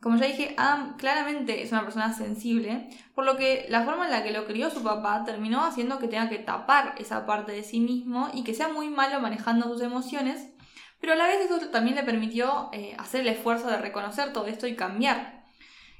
Como 0.00 0.16
ya 0.16 0.26
dije, 0.26 0.54
Adam 0.56 0.96
claramente 0.96 1.62
es 1.62 1.72
una 1.72 1.82
persona 1.82 2.12
sensible, 2.12 2.88
por 3.16 3.24
lo 3.24 3.36
que 3.36 3.66
la 3.68 3.82
forma 3.82 4.04
en 4.04 4.12
la 4.12 4.22
que 4.22 4.30
lo 4.30 4.46
crió 4.46 4.70
su 4.70 4.84
papá 4.84 5.24
terminó 5.24 5.64
haciendo 5.64 5.98
que 5.98 6.06
tenga 6.06 6.28
que 6.28 6.38
tapar 6.38 6.94
esa 6.98 7.26
parte 7.26 7.50
de 7.50 7.64
sí 7.64 7.80
mismo 7.80 8.30
y 8.32 8.44
que 8.44 8.54
sea 8.54 8.68
muy 8.68 8.90
malo 8.90 9.20
manejando 9.20 9.66
sus 9.66 9.82
emociones, 9.82 10.52
pero 11.00 11.14
a 11.14 11.16
la 11.16 11.26
vez 11.26 11.40
eso 11.40 11.58
también 11.70 11.96
le 11.96 12.04
permitió 12.04 12.70
eh, 12.72 12.94
hacer 12.96 13.22
el 13.22 13.28
esfuerzo 13.28 13.68
de 13.68 13.78
reconocer 13.78 14.32
todo 14.32 14.46
esto 14.46 14.68
y 14.68 14.76
cambiar. 14.76 15.44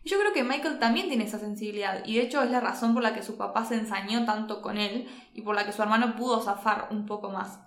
Y 0.05 0.11
yo 0.11 0.19
creo 0.21 0.33
que 0.33 0.45
Michael 0.45 0.79
también 0.79 1.09
tiene 1.09 1.25
esa 1.25 1.41
sensibilidad, 1.41 2.05
y 2.07 2.15
de 2.15 2.23
hecho 2.23 2.41
es 2.41 2.53
la 2.53 2.61
razón 2.61 2.95
por 2.95 3.03
la 3.03 3.15
que 3.15 3.25
su 3.25 3.37
papá 3.37 3.65
se 3.65 3.75
ensañó 3.75 4.25
tanto 4.25 4.63
con 4.63 4.79
él 4.79 5.09
y 5.35 5.43
por 5.43 5.57
la 5.57 5.67
que 5.67 5.73
su 5.73 5.83
hermano 5.83 6.15
pudo 6.15 6.41
zafar 6.41 6.87
un 6.93 7.05
poco 7.05 7.31
más. 7.31 7.59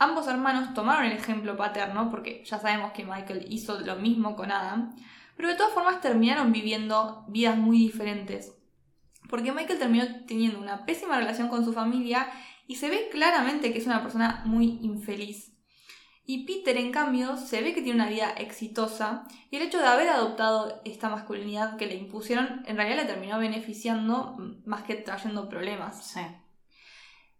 Ambos 0.00 0.26
hermanos 0.26 0.74
tomaron 0.74 1.04
el 1.04 1.12
ejemplo 1.12 1.56
paterno, 1.56 2.10
porque 2.10 2.42
ya 2.44 2.58
sabemos 2.58 2.90
que 2.90 3.04
Michael 3.04 3.46
hizo 3.50 3.78
lo 3.80 3.96
mismo 3.96 4.34
con 4.34 4.50
Adam, 4.50 4.96
pero 5.40 5.52
de 5.52 5.56
todas 5.56 5.72
formas 5.72 6.02
terminaron 6.02 6.52
viviendo 6.52 7.24
vidas 7.28 7.56
muy 7.56 7.78
diferentes. 7.78 8.52
Porque 9.30 9.52
Michael 9.52 9.78
terminó 9.78 10.04
teniendo 10.26 10.58
una 10.58 10.84
pésima 10.84 11.16
relación 11.16 11.48
con 11.48 11.64
su 11.64 11.72
familia 11.72 12.30
y 12.66 12.76
se 12.76 12.90
ve 12.90 13.08
claramente 13.10 13.72
que 13.72 13.78
es 13.78 13.86
una 13.86 14.02
persona 14.02 14.42
muy 14.44 14.80
infeliz. 14.82 15.56
Y 16.26 16.44
Peter, 16.44 16.76
en 16.76 16.92
cambio, 16.92 17.38
se 17.38 17.62
ve 17.62 17.72
que 17.72 17.80
tiene 17.80 18.02
una 18.02 18.10
vida 18.10 18.32
exitosa 18.32 19.26
y 19.50 19.56
el 19.56 19.62
hecho 19.62 19.78
de 19.78 19.86
haber 19.86 20.10
adoptado 20.10 20.82
esta 20.84 21.08
masculinidad 21.08 21.78
que 21.78 21.86
le 21.86 21.94
impusieron 21.94 22.62
en 22.66 22.76
realidad 22.76 22.98
le 22.98 23.08
terminó 23.08 23.38
beneficiando 23.38 24.36
más 24.66 24.82
que 24.82 24.96
trayendo 24.96 25.48
problemas. 25.48 26.04
Sí. 26.04 26.20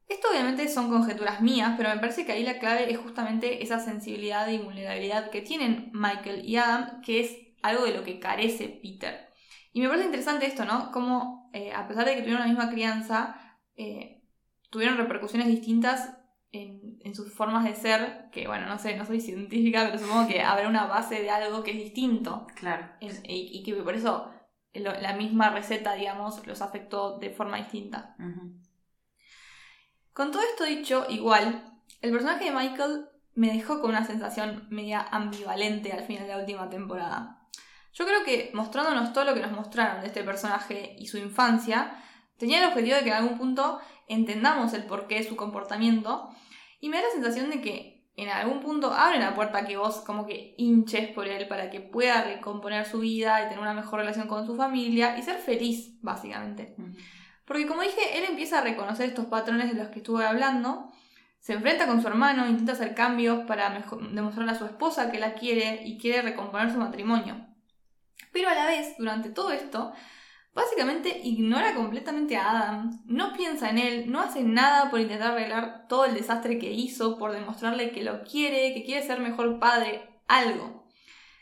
Esto 0.09 0.29
obviamente 0.31 0.67
son 0.69 0.89
conjeturas 0.89 1.43
mías, 1.43 1.75
pero 1.77 1.91
me 1.91 2.01
parece 2.01 2.25
que 2.25 2.33
ahí 2.33 2.45
la 2.45 2.59
clave 2.59 2.91
es 2.91 2.97
justamente 2.97 3.63
esa 3.63 3.79
sensibilidad 3.79 4.49
y 4.49 4.57
vulnerabilidad 4.57 5.29
que 5.29 5.43
tienen 5.43 5.91
Michael 5.93 6.49
y 6.49 6.57
Adam, 6.57 7.03
que 7.03 7.21
es 7.21 7.50
algo 7.63 7.85
de 7.85 7.95
lo 7.95 8.05
que 8.05 8.19
carece 8.21 8.69
Peter. 8.69 9.31
Y 9.73 9.81
me 9.81 9.89
parece 9.89 10.07
interesante 10.07 10.47
esto, 10.47 10.65
¿no? 10.65 10.91
Como 10.91 11.51
eh, 11.53 11.73
a 11.73 11.87
pesar 11.87 12.05
de 12.05 12.15
que 12.15 12.23
tuvieron 12.23 12.41
la 12.41 12.49
misma 12.49 12.71
crianza, 12.71 13.59
eh, 13.77 14.23
tuvieron 14.71 14.97
repercusiones 14.97 15.49
distintas 15.49 16.17
en, 16.53 17.15
sus 17.15 17.33
formas 17.33 17.65
de 17.65 17.75
ser, 17.75 18.29
que 18.31 18.47
bueno, 18.47 18.67
no 18.67 18.79
sé, 18.79 18.97
no 18.97 19.05
soy 19.05 19.21
científica, 19.21 19.85
pero 19.85 19.99
supongo 19.99 20.29
que 20.29 20.43
habrá 20.43 20.69
una 20.69 20.87
base 20.87 21.21
de 21.21 21.31
algo 21.31 21.63
que 21.63 21.73
es 21.73 21.77
distinto. 21.77 22.47
Claro. 22.55 22.89
y, 23.01 23.63
que 23.65 23.75
por 23.75 23.95
eso 23.95 24.31
la 24.73 25.13
misma 25.15 25.51
receta, 25.51 25.95
digamos, 25.95 26.47
los 26.47 26.63
afectó 26.63 27.19
de 27.19 27.31
forma 27.31 27.57
distinta. 27.57 28.17
Con 30.13 30.31
todo 30.31 30.43
esto 30.43 30.65
dicho, 30.65 31.07
igual, 31.09 31.65
el 32.01 32.13
personaje 32.13 32.47
de 32.47 32.53
Michael 32.53 33.07
me 33.35 33.53
dejó 33.53 33.81
con 33.81 33.91
una 33.91 34.05
sensación 34.05 34.67
media 34.71 35.01
ambivalente 35.01 35.93
al 35.93 36.05
final 36.05 36.25
de 36.25 36.35
la 36.35 36.39
última 36.39 36.69
temporada. 36.69 37.40
Yo 37.93 38.07
creo 38.07 38.25
que 38.25 38.51
mostrándonos 38.55 39.13
todo 39.13 39.25
lo 39.25 39.35
que 39.35 39.41
nos 39.41 39.53
mostraron 39.53 40.01
de 40.01 40.09
este 40.09 40.23
personaje 40.23 40.95
y 40.99 41.07
su 41.07 41.19
infancia, 41.19 42.03
tenía 42.37 42.59
el 42.59 42.69
objetivo 42.69 42.97
de 42.97 43.03
que 43.03 43.11
en 43.11 43.17
algún 43.17 43.39
punto 43.39 43.81
entendamos 44.09 44.73
el 44.75 44.85
porqué 44.85 45.17
de 45.17 45.29
su 45.29 45.37
comportamiento 45.37 46.31
y 46.81 46.89
me 46.89 46.97
da 46.97 47.05
la 47.05 47.11
sensación 47.11 47.51
de 47.51 47.61
que 47.61 48.01
en 48.17 48.29
algún 48.29 48.61
punto 48.61 48.93
abre 48.93 49.19
la 49.19 49.35
puerta 49.35 49.65
que 49.65 49.77
vos 49.77 50.01
como 50.01 50.27
que 50.27 50.55
hinches 50.59 51.11
por 51.11 51.27
él 51.27 51.49
para 51.49 51.71
que 51.71 51.81
pueda 51.81 52.23
recomponer 52.23 52.85
su 52.87 53.01
vida 53.01 53.41
y 53.41 53.45
tener 53.45 53.61
una 53.61 53.75
mejor 53.75 54.01
relación 54.01 54.29
con 54.29 54.47
su 54.47 54.57
familia 54.57 55.17
y 55.17 55.23
ser 55.23 55.39
feliz, 55.39 55.99
básicamente. 56.03 56.75
Porque 57.45 57.67
como 57.67 57.83
dije, 57.83 58.19
él 58.19 58.25
empieza 58.29 58.59
a 58.59 58.63
reconocer 58.63 59.09
estos 59.09 59.27
patrones 59.27 59.73
de 59.73 59.83
los 59.83 59.89
que 59.89 60.01
estuve 60.01 60.25
hablando, 60.25 60.93
se 61.39 61.55
enfrenta 61.55 61.87
con 61.87 62.03
su 62.03 62.09
hermano, 62.09 62.47
intenta 62.47 62.73
hacer 62.73 62.95
cambios 62.95 63.47
para 63.47 63.83
demostrarle 64.13 64.53
a 64.53 64.59
su 64.59 64.67
esposa 64.67 65.11
que 65.11 65.19
la 65.19 65.35
quiere 65.35 65.83
y 65.85 65.99
quiere 65.99 66.21
recomponer 66.23 66.71
su 66.71 66.79
matrimonio. 66.79 67.50
Pero 68.33 68.49
a 68.49 68.55
la 68.55 68.67
vez, 68.67 68.95
durante 68.99 69.31
todo 69.31 69.51
esto, 69.51 69.93
básicamente 70.55 71.21
ignora 71.25 71.75
completamente 71.75 72.37
a 72.37 72.51
Adam, 72.51 73.03
no 73.07 73.33
piensa 73.35 73.71
en 73.71 73.79
él, 73.79 74.11
no 74.11 74.21
hace 74.21 74.43
nada 74.43 74.91
por 74.91 75.01
intentar 75.01 75.33
arreglar 75.33 75.87
todo 75.89 76.05
el 76.05 76.15
desastre 76.15 76.59
que 76.59 76.73
hizo, 76.73 77.19
por 77.19 77.33
demostrarle 77.33 77.93
que 77.93 78.03
lo 78.03 78.23
quiere, 78.25 78.75
que 78.75 78.85
quiere 78.85 79.07
ser 79.07 79.21
mejor 79.21 79.59
padre, 79.59 80.03
algo. 80.29 80.89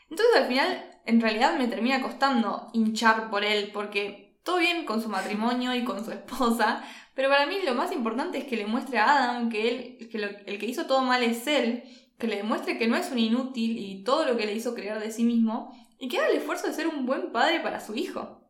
Entonces 0.09 0.35
al 0.35 0.47
final, 0.47 0.99
en 1.05 1.21
realidad 1.21 1.57
me 1.57 1.67
termina 1.67 2.01
costando 2.01 2.69
hinchar 2.73 3.29
por 3.29 3.43
él, 3.43 3.71
porque 3.73 4.39
todo 4.43 4.57
bien 4.57 4.85
con 4.85 5.01
su 5.01 5.09
matrimonio 5.09 5.75
y 5.75 5.83
con 5.83 6.03
su 6.03 6.11
esposa, 6.11 6.83
pero 7.15 7.29
para 7.29 7.45
mí 7.45 7.57
lo 7.65 7.75
más 7.75 7.91
importante 7.91 8.37
es 8.37 8.45
que 8.45 8.57
le 8.57 8.65
muestre 8.65 8.97
a 8.97 9.11
Adam 9.11 9.49
que 9.49 9.69
él, 9.69 10.09
que 10.09 10.17
el 10.17 10.57
que 10.57 10.65
hizo 10.65 10.85
todo 10.85 11.01
mal 11.01 11.21
es 11.23 11.45
él, 11.47 11.83
que 12.17 12.27
le 12.27 12.37
demuestre 12.37 12.77
que 12.77 12.87
no 12.87 12.95
es 12.95 13.11
un 13.11 13.19
inútil 13.19 13.77
y 13.77 14.03
todo 14.03 14.25
lo 14.25 14.37
que 14.37 14.45
le 14.45 14.53
hizo 14.53 14.73
creer 14.73 14.99
de 14.99 15.11
sí 15.11 15.23
mismo, 15.23 15.73
y 15.99 16.07
que 16.07 16.17
haga 16.17 16.29
el 16.29 16.37
esfuerzo 16.37 16.67
de 16.67 16.73
ser 16.73 16.87
un 16.87 17.05
buen 17.05 17.31
padre 17.31 17.59
para 17.59 17.79
su 17.79 17.95
hijo. 17.95 18.49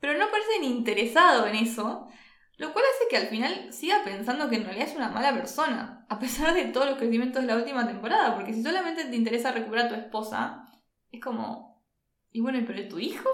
Pero 0.00 0.18
no 0.18 0.30
parece 0.30 0.60
ni 0.60 0.66
interesado 0.66 1.46
en 1.46 1.56
eso. 1.56 2.08
Lo 2.56 2.74
cual 2.74 2.84
hace 2.84 3.08
que 3.08 3.16
al 3.16 3.28
final 3.28 3.72
siga 3.72 4.02
pensando 4.04 4.50
que 4.50 4.56
en 4.56 4.64
realidad 4.64 4.88
es 4.88 4.96
una 4.96 5.08
mala 5.08 5.32
persona, 5.32 6.04
a 6.10 6.18
pesar 6.18 6.52
de 6.52 6.66
todos 6.66 6.86
los 6.86 6.98
crecimientos 6.98 7.40
de 7.40 7.48
la 7.48 7.56
última 7.56 7.86
temporada, 7.86 8.34
porque 8.34 8.52
si 8.52 8.62
solamente 8.62 9.06
te 9.06 9.16
interesa 9.16 9.50
recuperar 9.50 9.86
a 9.86 9.88
tu 9.88 9.94
esposa, 9.94 10.66
es 11.10 11.22
como, 11.22 11.82
y 12.32 12.42
bueno, 12.42 12.62
¿pero 12.66 12.78
es 12.78 12.88
tu 12.90 12.98
hijo? 12.98 13.30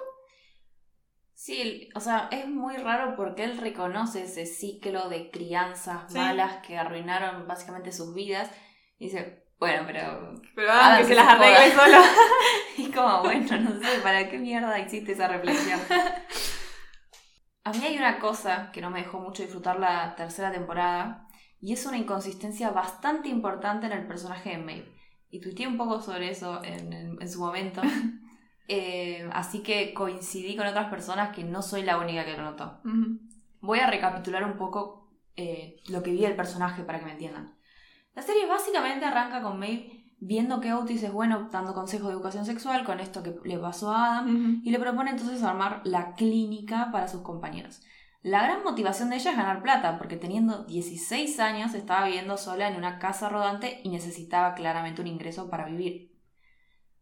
Sí, 1.32 1.90
o 1.96 2.00
sea, 2.00 2.28
es 2.30 2.46
muy 2.46 2.76
raro 2.76 3.16
porque 3.16 3.42
él 3.42 3.58
reconoce 3.58 4.22
ese 4.22 4.46
ciclo 4.46 5.08
de 5.08 5.30
crianzas 5.30 6.14
malas 6.14 6.64
que 6.66 6.78
arruinaron 6.78 7.48
básicamente 7.48 7.90
sus 7.92 8.14
vidas. 8.14 8.50
Y 8.98 9.06
dice, 9.06 9.45
bueno, 9.58 9.84
pero. 9.86 10.34
Pero 10.54 10.68
ah, 10.70 10.96
que, 10.98 11.04
se 11.04 11.14
las 11.14 11.28
arregle 11.28 11.72
solo. 11.72 11.98
y 12.78 12.90
como, 12.90 13.22
bueno, 13.22 13.58
no 13.58 13.80
sé, 13.80 14.00
¿para 14.02 14.28
qué 14.28 14.38
mierda 14.38 14.78
existe 14.78 15.12
esa 15.12 15.28
reflexión? 15.28 15.80
A 17.64 17.72
mí 17.72 17.84
hay 17.84 17.96
una 17.96 18.18
cosa 18.18 18.70
que 18.72 18.80
no 18.80 18.90
me 18.90 19.02
dejó 19.02 19.18
mucho 19.18 19.42
disfrutar 19.42 19.78
la 19.78 20.14
tercera 20.14 20.52
temporada, 20.52 21.26
y 21.60 21.72
es 21.72 21.84
una 21.86 21.98
inconsistencia 21.98 22.70
bastante 22.70 23.28
importante 23.28 23.86
en 23.86 23.92
el 23.92 24.06
personaje 24.06 24.50
de 24.50 24.58
Maeve. 24.58 24.92
Y 25.30 25.40
tuiteé 25.40 25.66
un 25.66 25.76
poco 25.76 26.00
sobre 26.00 26.30
eso 26.30 26.62
en, 26.62 26.92
en 27.20 27.28
su 27.28 27.40
momento. 27.40 27.82
Eh, 28.68 29.28
así 29.32 29.62
que 29.62 29.94
coincidí 29.94 30.56
con 30.56 30.66
otras 30.66 30.90
personas 30.90 31.34
que 31.34 31.44
no 31.44 31.62
soy 31.62 31.82
la 31.82 31.98
única 31.98 32.24
que 32.24 32.36
lo 32.36 32.42
notó. 32.42 32.80
Voy 33.60 33.78
a 33.78 33.86
recapitular 33.86 34.44
un 34.44 34.56
poco 34.56 35.08
eh, 35.36 35.76
lo 35.88 36.02
que 36.02 36.10
vi 36.10 36.20
del 36.22 36.36
personaje 36.36 36.82
para 36.82 36.98
que 36.98 37.04
me 37.04 37.12
entiendan. 37.12 37.55
La 38.16 38.22
serie 38.22 38.46
básicamente 38.46 39.04
arranca 39.04 39.42
con 39.42 39.58
Maeve 39.58 39.96
viendo 40.18 40.60
que 40.60 40.72
Otis 40.72 41.02
es 41.02 41.12
bueno 41.12 41.48
dando 41.52 41.74
consejos 41.74 42.08
de 42.08 42.14
educación 42.14 42.46
sexual 42.46 42.82
con 42.84 42.98
esto 42.98 43.22
que 43.22 43.36
le 43.44 43.58
pasó 43.58 43.90
a 43.90 44.06
Adam 44.06 44.62
y 44.64 44.70
le 44.70 44.78
propone 44.78 45.10
entonces 45.10 45.42
armar 45.42 45.82
la 45.84 46.14
clínica 46.14 46.90
para 46.90 47.08
sus 47.08 47.20
compañeros. 47.20 47.82
La 48.22 48.42
gran 48.42 48.64
motivación 48.64 49.10
de 49.10 49.16
ella 49.16 49.32
es 49.32 49.36
ganar 49.36 49.62
plata, 49.62 49.98
porque 49.98 50.16
teniendo 50.16 50.64
16 50.64 51.38
años 51.38 51.74
estaba 51.74 52.06
viviendo 52.06 52.38
sola 52.38 52.68
en 52.68 52.76
una 52.76 52.98
casa 52.98 53.28
rodante 53.28 53.80
y 53.84 53.90
necesitaba 53.90 54.54
claramente 54.54 55.02
un 55.02 55.06
ingreso 55.06 55.48
para 55.48 55.66
vivir. 55.66 56.16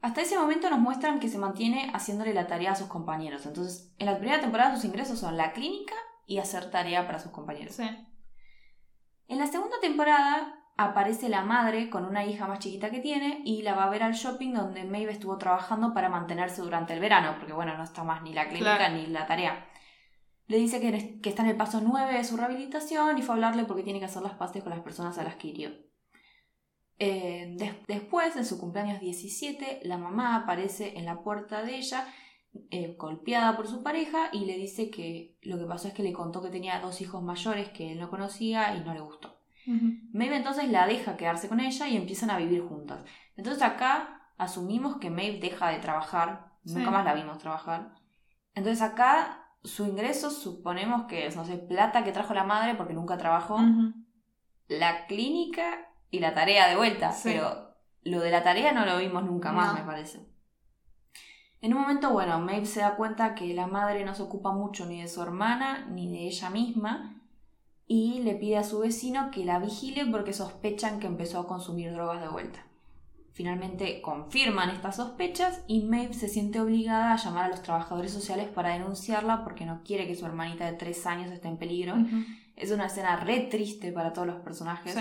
Hasta 0.02 0.20
ese 0.20 0.36
momento 0.36 0.68
nos 0.68 0.80
muestran 0.80 1.20
que 1.20 1.28
se 1.28 1.38
mantiene 1.38 1.92
haciéndole 1.94 2.34
la 2.34 2.48
tarea 2.48 2.72
a 2.72 2.76
sus 2.76 2.88
compañeros. 2.88 3.46
Entonces, 3.46 3.94
en 3.98 4.06
la 4.06 4.18
primera 4.18 4.40
temporada 4.40 4.74
sus 4.74 4.84
ingresos 4.84 5.20
son 5.20 5.36
la 5.36 5.52
clínica 5.52 5.94
y 6.26 6.38
hacer 6.38 6.70
tarea 6.70 7.06
para 7.06 7.20
sus 7.20 7.30
compañeros. 7.30 7.78
En 7.78 9.38
la 9.38 9.46
segunda 9.46 9.78
temporada 9.80 10.63
aparece 10.76 11.28
la 11.28 11.42
madre 11.42 11.88
con 11.88 12.04
una 12.04 12.24
hija 12.24 12.46
más 12.46 12.58
chiquita 12.58 12.90
que 12.90 13.00
tiene 13.00 13.42
y 13.44 13.62
la 13.62 13.74
va 13.74 13.84
a 13.84 13.90
ver 13.90 14.02
al 14.02 14.14
shopping 14.14 14.52
donde 14.52 14.84
Maeve 14.84 15.12
estuvo 15.12 15.38
trabajando 15.38 15.94
para 15.94 16.08
mantenerse 16.08 16.62
durante 16.62 16.94
el 16.94 17.00
verano, 17.00 17.36
porque 17.38 17.52
bueno, 17.52 17.76
no 17.76 17.84
está 17.84 18.02
más 18.02 18.22
ni 18.22 18.32
la 18.32 18.48
clínica 18.48 18.88
ni 18.88 19.06
la 19.06 19.26
tarea. 19.26 19.68
Le 20.46 20.58
dice 20.58 20.80
que, 20.80 21.20
que, 21.20 21.28
está 21.30 21.42
en 21.42 21.48
el 21.48 21.56
paso 21.56 21.80
9 21.80 22.14
de 22.14 22.24
su 22.24 22.36
rehabilitación 22.36 23.16
y 23.16 23.22
fue 23.22 23.34
a 23.34 23.36
hablarle 23.36 23.64
porque 23.64 23.82
tiene 23.82 23.98
que 23.98 24.04
hacer 24.06 24.22
las 24.22 24.34
paces 24.34 24.62
con 24.62 24.70
las 24.70 24.82
personas 24.82 25.16
a 25.18 25.24
las 25.24 25.36
que 25.36 25.48
hirió. 25.48 25.70
Eh, 26.98 27.56
después, 27.88 28.36
en 28.36 28.44
su 28.44 28.58
cumpleaños 28.58 29.00
17, 29.00 29.80
la 29.84 29.96
mamá 29.96 30.36
aparece 30.36 30.98
en 30.98 31.06
la 31.06 31.22
puerta 31.22 31.62
de 31.62 31.76
ella, 31.76 32.06
eh, 32.70 32.94
golpeada 32.98 33.56
por 33.56 33.66
su 33.66 33.82
pareja, 33.82 34.28
y 34.32 34.44
le 34.44 34.56
dice 34.56 34.90
que 34.90 35.36
lo 35.42 35.58
que 35.58 35.64
pasó 35.64 35.88
es 35.88 35.94
que 35.94 36.02
le 36.02 36.12
contó 36.12 36.42
que 36.42 36.50
tenía 36.50 36.80
dos 36.80 37.00
hijos 37.00 37.22
mayores 37.22 37.70
que 37.70 37.92
él 37.92 37.98
no 37.98 38.10
conocía 38.10 38.76
y 38.76 38.84
no 38.84 38.92
le 38.92 39.00
gustó. 39.00 39.33
Maeve 39.66 40.36
entonces 40.36 40.68
la 40.68 40.86
deja 40.86 41.16
quedarse 41.16 41.48
con 41.48 41.60
ella 41.60 41.88
y 41.88 41.96
empiezan 41.96 42.30
a 42.30 42.38
vivir 42.38 42.62
juntas. 42.62 43.04
Entonces 43.36 43.62
acá 43.62 44.28
asumimos 44.36 44.96
que 44.96 45.10
Maeve 45.10 45.38
deja 45.38 45.68
de 45.68 45.78
trabajar, 45.78 46.52
nunca 46.64 46.90
más 46.90 47.04
la 47.04 47.14
vimos 47.14 47.38
trabajar. 47.38 47.94
Entonces 48.54 48.82
acá 48.82 49.48
su 49.62 49.86
ingreso 49.86 50.30
suponemos 50.30 51.04
que 51.04 51.26
es, 51.26 51.36
no 51.36 51.44
sé, 51.44 51.56
plata 51.56 52.04
que 52.04 52.12
trajo 52.12 52.34
la 52.34 52.44
madre 52.44 52.74
porque 52.74 52.94
nunca 52.94 53.16
trabajó. 53.16 53.58
La 54.68 55.06
clínica 55.06 55.88
y 56.10 56.20
la 56.20 56.34
tarea 56.34 56.68
de 56.68 56.76
vuelta, 56.76 57.14
pero 57.22 57.74
lo 58.02 58.20
de 58.20 58.30
la 58.30 58.42
tarea 58.42 58.72
no 58.72 58.84
lo 58.84 58.98
vimos 58.98 59.24
nunca 59.24 59.52
más, 59.52 59.74
me 59.74 59.84
parece. 59.84 60.26
En 61.60 61.72
un 61.72 61.80
momento, 61.80 62.10
bueno, 62.10 62.38
Maeve 62.40 62.66
se 62.66 62.80
da 62.80 62.94
cuenta 62.96 63.34
que 63.34 63.54
la 63.54 63.66
madre 63.66 64.04
no 64.04 64.14
se 64.14 64.22
ocupa 64.22 64.52
mucho 64.52 64.84
ni 64.84 65.00
de 65.00 65.08
su 65.08 65.22
hermana 65.22 65.86
ni 65.88 66.12
de 66.12 66.26
ella 66.26 66.50
misma 66.50 67.23
y 67.86 68.20
le 68.20 68.34
pide 68.34 68.56
a 68.56 68.64
su 68.64 68.80
vecino 68.80 69.30
que 69.30 69.44
la 69.44 69.58
vigile 69.58 70.06
porque 70.06 70.32
sospechan 70.32 71.00
que 71.00 71.06
empezó 71.06 71.40
a 71.40 71.46
consumir 71.46 71.92
drogas 71.92 72.20
de 72.20 72.28
vuelta. 72.28 72.66
Finalmente 73.32 74.00
confirman 74.00 74.70
estas 74.70 74.96
sospechas 74.96 75.64
y 75.66 75.82
Maeve 75.82 76.14
se 76.14 76.28
siente 76.28 76.60
obligada 76.60 77.12
a 77.12 77.16
llamar 77.16 77.46
a 77.46 77.48
los 77.48 77.62
trabajadores 77.62 78.12
sociales 78.12 78.46
para 78.48 78.74
denunciarla 78.74 79.42
porque 79.42 79.66
no 79.66 79.82
quiere 79.82 80.06
que 80.06 80.14
su 80.14 80.24
hermanita 80.24 80.66
de 80.66 80.74
tres 80.74 81.04
años 81.04 81.32
esté 81.32 81.48
en 81.48 81.58
peligro. 81.58 81.96
Es 82.54 82.70
una 82.70 82.86
escena 82.86 83.16
re 83.16 83.40
triste 83.40 83.90
para 83.90 84.12
todos 84.12 84.28
los 84.28 84.40
personajes. 84.42 84.96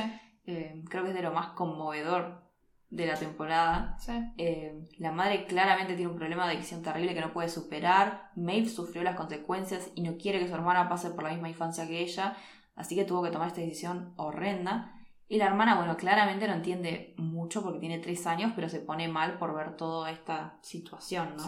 Eh, 0.48 0.84
creo 0.89 1.04
que 1.04 1.10
es 1.10 1.15
de 1.15 1.22
lo 1.22 1.32
más 1.32 1.50
conmovedor 1.50 2.41
de 2.89 3.06
la 3.06 3.15
temporada. 3.15 3.98
Eh, 4.38 4.84
la 4.98 5.12
madre 5.12 5.46
claramente 5.46 5.96
tiene 5.96 6.12
un 6.12 6.17
problema 6.17 6.48
de 6.48 6.54
adicción 6.54 6.82
terrible 6.82 7.13
que 7.13 7.22
no 7.22 7.34
puede 7.34 7.50
superar. 7.50 8.32
Maeve 8.36 8.67
sufrió 8.67 9.04
las 9.04 9.15
consecuencias 9.15 9.91
y 9.93 10.02
no 10.02 10.17
quiere 10.17 10.39
que 10.39 10.48
su 10.48 10.56
hermana 10.56 10.89
pase 10.89 11.12
por 11.12 11.24
la 11.24 11.32
misma 11.32 11.50
infancia 11.50 11.88
que 11.88 12.02
ella, 12.02 12.36
así 12.76 12.96
que 12.96 13.06
tuvo 13.06 13.24
que 13.24 13.32
tomar 13.32 13.48
esta 13.48 13.62
decisión 13.62 14.14
horrenda. 14.18 14.94
Y 15.28 15.38
la 15.38 15.46
hermana, 15.46 15.76
bueno, 15.76 15.98
claramente 15.98 16.48
no 16.48 16.54
entiende 16.54 17.16
mucho 17.18 17.64
porque 17.64 17.80
tiene 17.80 18.00
tres 18.00 18.28
años, 18.28 18.52
pero 18.56 18.70
se 18.70 18.80
pone 18.80 19.08
mal 19.08 19.38
por 19.38 19.56
ver 19.56 19.76
toda 19.78 20.12
esta 20.12 20.58
situación, 20.62 21.36
¿no? 21.38 21.46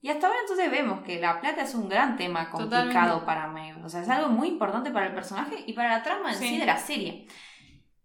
Y 0.00 0.08
hasta 0.10 0.28
ahora 0.28 0.38
entonces 0.42 0.70
vemos 0.70 1.00
que 1.00 1.18
la 1.20 1.40
plata 1.40 1.62
es 1.62 1.74
un 1.74 1.88
gran 1.88 2.16
tema 2.16 2.50
complicado 2.50 3.24
para 3.24 3.48
Maeve. 3.48 3.82
O 3.82 3.88
sea, 3.88 4.02
es 4.02 4.08
algo 4.08 4.28
muy 4.28 4.48
importante 4.48 4.90
para 4.90 5.06
el 5.06 5.14
personaje 5.14 5.64
y 5.66 5.72
para 5.72 5.88
la 5.88 6.02
trama 6.02 6.32
en 6.32 6.38
sí 6.38 6.58
de 6.58 6.66
la 6.66 6.78
serie 6.78 7.26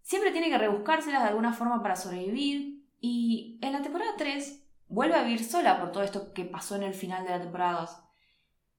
siempre 0.02 0.32
tiene 0.32 0.50
que 0.50 0.58
rebuscárselas 0.58 1.22
de 1.22 1.28
alguna 1.28 1.52
forma 1.52 1.82
para 1.82 1.96
sobrevivir. 1.96 2.84
Y 3.00 3.58
en 3.62 3.72
la 3.72 3.82
temporada 3.82 4.12
3 4.16 4.62
vuelve 4.88 5.14
a 5.14 5.22
vivir 5.22 5.42
sola 5.42 5.80
por 5.80 5.90
todo 5.90 6.02
esto 6.02 6.32
que 6.32 6.44
pasó 6.44 6.76
en 6.76 6.82
el 6.82 6.94
final 6.94 7.24
de 7.24 7.30
la 7.30 7.40
temporada 7.40 7.80
2. 7.80 7.90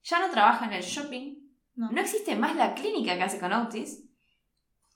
Ya 0.03 0.19
no 0.19 0.29
trabaja 0.29 0.65
en 0.65 0.73
el 0.73 0.83
shopping, 0.83 1.42
no, 1.75 1.89
existe 1.99 2.35
más 2.35 2.55
la 2.55 2.73
clínica 2.73 3.15
que 3.15 3.23
hace 3.23 3.39
con 3.39 3.53
Otis. 3.53 4.03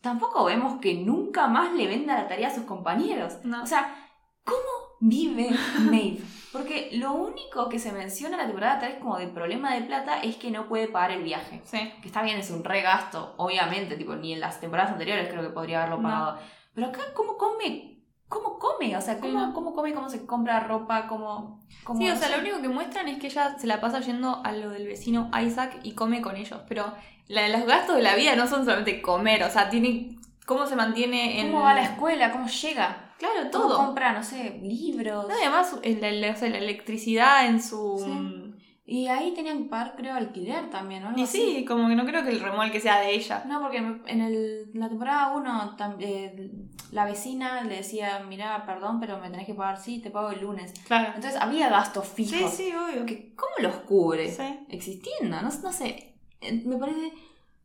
Tampoco 0.02 0.46
vemos 0.46 0.80
que 0.80 0.94
nunca 0.94 1.48
más 1.48 1.74
le 1.74 1.88
venda 1.88 2.16
la 2.16 2.28
tarea 2.28 2.50
a 2.50 2.56
sus 2.56 2.66
compañeros. 2.66 3.38
O 3.62 3.66
sea, 3.66 3.96
¿cómo 4.44 4.62
vive 5.00 5.50
Maeve? 5.80 6.22
Porque 6.52 6.90
lo 6.94 7.14
único 7.14 7.68
que 7.68 7.80
se 7.80 7.92
menciona 7.92 8.36
en 8.36 8.42
la 8.42 8.48
temporada 8.48 8.80
3 8.80 8.96
como 8.96 9.18
de 9.18 9.28
problema 9.28 9.74
de 9.74 9.82
plata 9.82 10.22
es 10.22 10.38
que 10.38 10.52
no 10.52 10.68
puede 10.68 10.88
pagar 10.88 11.12
el 11.12 11.24
viaje. 11.24 11.62
Sí. 11.66 11.92
Que 12.02 12.08
está 12.08 12.22
bien, 12.22 12.38
es 12.38 12.50
un 12.52 12.64
regasto, 12.64 13.34
obviamente, 13.38 13.98
tipo, 13.98 14.16
ni 14.16 14.34
en 14.34 14.40
las 14.40 14.60
temporadas 14.60 14.92
anteriores 14.92 15.28
creo 15.30 15.42
que 15.42 15.50
podría 15.50 15.84
haberlo 15.84 16.02
pagado. 16.02 16.40
Pero 16.74 16.88
acá, 16.88 17.02
¿cómo 17.14 17.38
come? 17.38 17.97
¿Cómo 18.30 18.60
come? 18.60 18.98
O 18.98 19.02
sea, 19.02 19.20
¿cómo, 19.20 19.54
¿cómo 19.54 19.74
come? 19.74 19.94
¿Cómo 19.94 20.10
se 20.10 20.26
compra 20.26 20.60
ropa? 20.60 21.08
¿Cómo, 21.08 21.60
cómo 21.84 22.00
sí, 22.00 22.10
o 22.10 22.16
sea, 22.16 22.30
lo 22.36 22.42
único 22.42 22.62
que 22.62 22.68
muestran 22.70 23.08
es 23.08 23.20
que 23.20 23.28
ella 23.28 23.58
se 23.58 23.68
la 23.68 23.80
pasa 23.80 24.02
yendo 24.02 24.42
a 24.44 24.52
lo 24.52 24.70
del 24.70 24.86
vecino 24.86 25.32
Isaac 25.42 25.80
y 25.84 25.94
come 25.94 26.22
con 26.22 26.36
ellos. 26.36 26.60
Pero 26.68 26.94
los 27.28 27.66
gastos 27.66 27.96
de 27.96 28.04
la 28.04 28.16
vida 28.16 28.36
no 28.36 28.48
son 28.48 28.66
solamente 28.66 29.02
comer, 29.02 29.44
o 29.44 29.50
sea, 29.50 29.70
tiene 29.70 30.18
cómo 30.46 30.66
se 30.66 30.76
mantiene 30.76 31.42
en... 31.42 31.52
¿Cómo 31.52 31.64
va 31.64 31.72
a 31.72 31.76
la 31.76 31.84
escuela? 31.84 32.32
¿Cómo 32.32 32.48
llega? 32.48 33.08
Claro, 33.18 33.50
todo. 33.50 33.78
compra, 33.78 34.14
no 34.14 34.24
sé, 34.24 34.60
libros. 34.62 35.26
además, 35.30 35.76
la, 35.84 36.12
la, 36.12 36.58
electricidad 36.58 37.48
en 37.48 37.62
su. 37.62 38.47
Y 38.90 39.08
ahí 39.08 39.34
tenían 39.34 39.64
que 39.64 39.70
pagar, 39.70 39.96
creo, 39.98 40.16
alquiler 40.16 40.70
también, 40.70 41.04
¿no? 41.04 41.12
y 41.14 41.28
sí, 41.28 41.66
como 41.68 41.90
que 41.90 41.96
no 41.96 42.06
creo 42.06 42.24
que 42.24 42.30
el 42.30 42.40
remolque 42.40 42.80
sea 42.80 43.02
de 43.02 43.14
ella. 43.16 43.44
No, 43.46 43.62
porque 43.62 43.80
en 43.80 44.22
el, 44.22 44.72
la 44.74 44.88
temporada 44.88 45.36
1 45.36 45.76
eh, 46.00 46.52
la 46.94 47.04
vecina 47.04 47.64
le 47.64 47.76
decía, 47.76 48.24
mira, 48.26 48.66
perdón, 48.66 49.02
pero 49.02 49.18
me 49.18 49.30
tenés 49.30 49.46
que 49.46 49.54
pagar, 49.54 49.78
sí, 49.78 50.00
te 50.00 50.10
pago 50.10 50.32
el 50.32 50.40
lunes. 50.40 50.74
Claro. 50.88 51.12
Entonces 51.16 51.38
había 51.38 51.68
gastos 51.68 52.08
fijos. 52.08 52.50
Sí, 52.54 52.70
sí, 52.70 52.74
obvio. 52.74 53.06
Que, 53.06 53.36
¿Cómo 53.36 53.52
los 53.60 53.76
cubre? 53.82 54.32
Sí. 54.32 54.58
Existiendo, 54.70 55.36
no, 55.42 55.50
no 55.50 55.72
sé. 55.74 56.16
Eh, 56.40 56.64
me 56.66 56.78
parece 56.78 57.12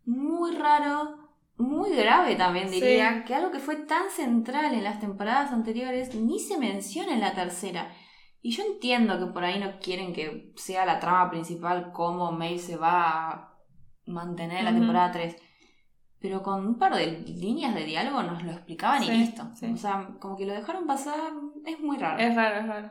muy 0.05 0.57
raro 0.57 1.23
muy 1.57 1.95
grave 1.95 2.35
también 2.35 2.71
diría, 2.71 3.25
que 3.25 3.35
algo 3.35 3.51
que 3.53 3.61
fue 3.61 3.77
tan 3.77 4.11
central 4.11 4.75
en 4.75 4.83
las 4.83 4.99
temporadas 4.99 5.53
anteriores 5.53 6.15
ni 6.15 6.41
se 6.41 6.59
menciona 6.59 7.15
en 7.15 7.21
la 7.21 7.35
tercera. 7.35 7.93
Y 8.45 8.51
yo 8.51 8.65
entiendo 8.65 9.21
que 9.21 9.33
por 9.33 9.45
ahí 9.45 9.61
no 9.61 9.79
quieren 9.79 10.13
que 10.13 10.53
sea 10.57 10.85
la 10.85 10.99
trama 10.99 11.31
principal 11.31 11.93
cómo 11.93 12.33
May 12.33 12.59
se 12.59 12.77
va 12.77 13.31
a 13.31 13.59
mantener 14.05 14.59
en 14.59 14.65
la 14.65 14.73
temporada 14.73 15.13
3. 15.13 15.37
Pero 16.19 16.43
con 16.43 16.67
un 16.67 16.79
par 16.79 16.95
de 16.95 17.21
líneas 17.21 17.75
de 17.75 17.85
diálogo 17.85 18.23
nos 18.25 18.43
lo 18.43 18.51
explicaban 18.51 19.03
y 19.05 19.11
listo. 19.11 19.49
O 19.73 19.77
sea, 19.77 20.09
como 20.19 20.37
que 20.37 20.47
lo 20.47 20.55
dejaron 20.55 20.87
pasar, 20.87 21.33
es 21.65 21.79
muy 21.81 21.99
raro. 21.99 22.19
Es 22.19 22.35
raro, 22.35 22.61
es 22.61 22.67
raro. 22.67 22.91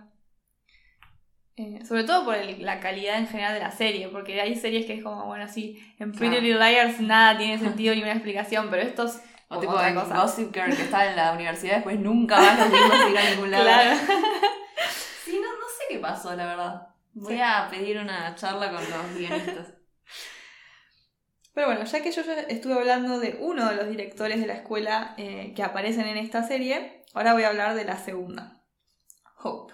Eh, 1.58 1.86
sobre 1.86 2.06
todo 2.06 2.24
por 2.24 2.36
la 2.60 2.80
calidad 2.80 3.20
en 3.20 3.28
general 3.28 3.54
de 3.54 3.60
la 3.60 3.72
serie, 3.72 4.08
porque 4.08 4.40
hay 4.40 4.56
series 4.56 4.86
que 4.86 4.94
es 4.94 5.04
como, 5.04 5.26
bueno, 5.26 5.50
sí, 5.50 5.78
en 6.00 6.14
Pretty 6.14 6.40
Little 6.40 6.60
Liars 6.60 7.02
nada 7.02 7.38
tiene 7.38 7.60
sentido 7.60 7.94
ni 7.94 8.02
una 8.02 8.14
explicación, 8.14 8.68
pero 8.70 8.84
estos... 8.84 9.20
O, 9.50 9.60
tipo 9.60 9.78
de 9.78 9.94
Gossip 9.94 10.54
Girl 10.56 10.74
que 10.74 10.84
está 10.84 11.10
en 11.10 11.18
la 11.18 11.34
universidad 11.34 11.76
después 11.76 12.00
nunca 12.00 12.38
más 12.38 12.58
los 12.58 12.72
vimos 12.72 13.12
ir 13.12 13.18
a 13.18 13.30
ningún 13.32 13.52
lado. 13.52 13.66
Claro. 13.66 13.98
Qué 15.92 16.00
pasó, 16.00 16.36
la 16.36 16.46
verdad. 16.46 16.88
Voy 17.14 17.40
a 17.40 17.68
pedir 17.70 17.98
una 18.00 18.36
charla 18.36 18.72
con 18.72 18.82
los 18.90 19.18
guionistas. 19.18 19.74
Pero 21.54 21.68
bueno, 21.68 21.84
ya 21.84 22.02
que 22.02 22.12
yo 22.12 22.22
ya 22.22 22.40
estuve 22.42 22.76
hablando 22.76 23.20
de 23.20 23.38
uno 23.42 23.68
de 23.70 23.76
los 23.76 23.90
directores 23.90 24.40
de 24.40 24.48
la 24.48 24.54
escuela 24.54 25.14
eh, 25.18 25.54
que 25.54 25.64
aparecen 25.64 26.08
en 26.08 26.16
esta 26.16 26.44
serie, 26.44 27.04
ahora 27.14 27.34
voy 27.34 27.44
a 27.44 27.50
hablar 27.50 27.76
de 27.76 27.84
la 27.84 27.98
segunda, 27.98 28.64
Hope. 29.44 29.74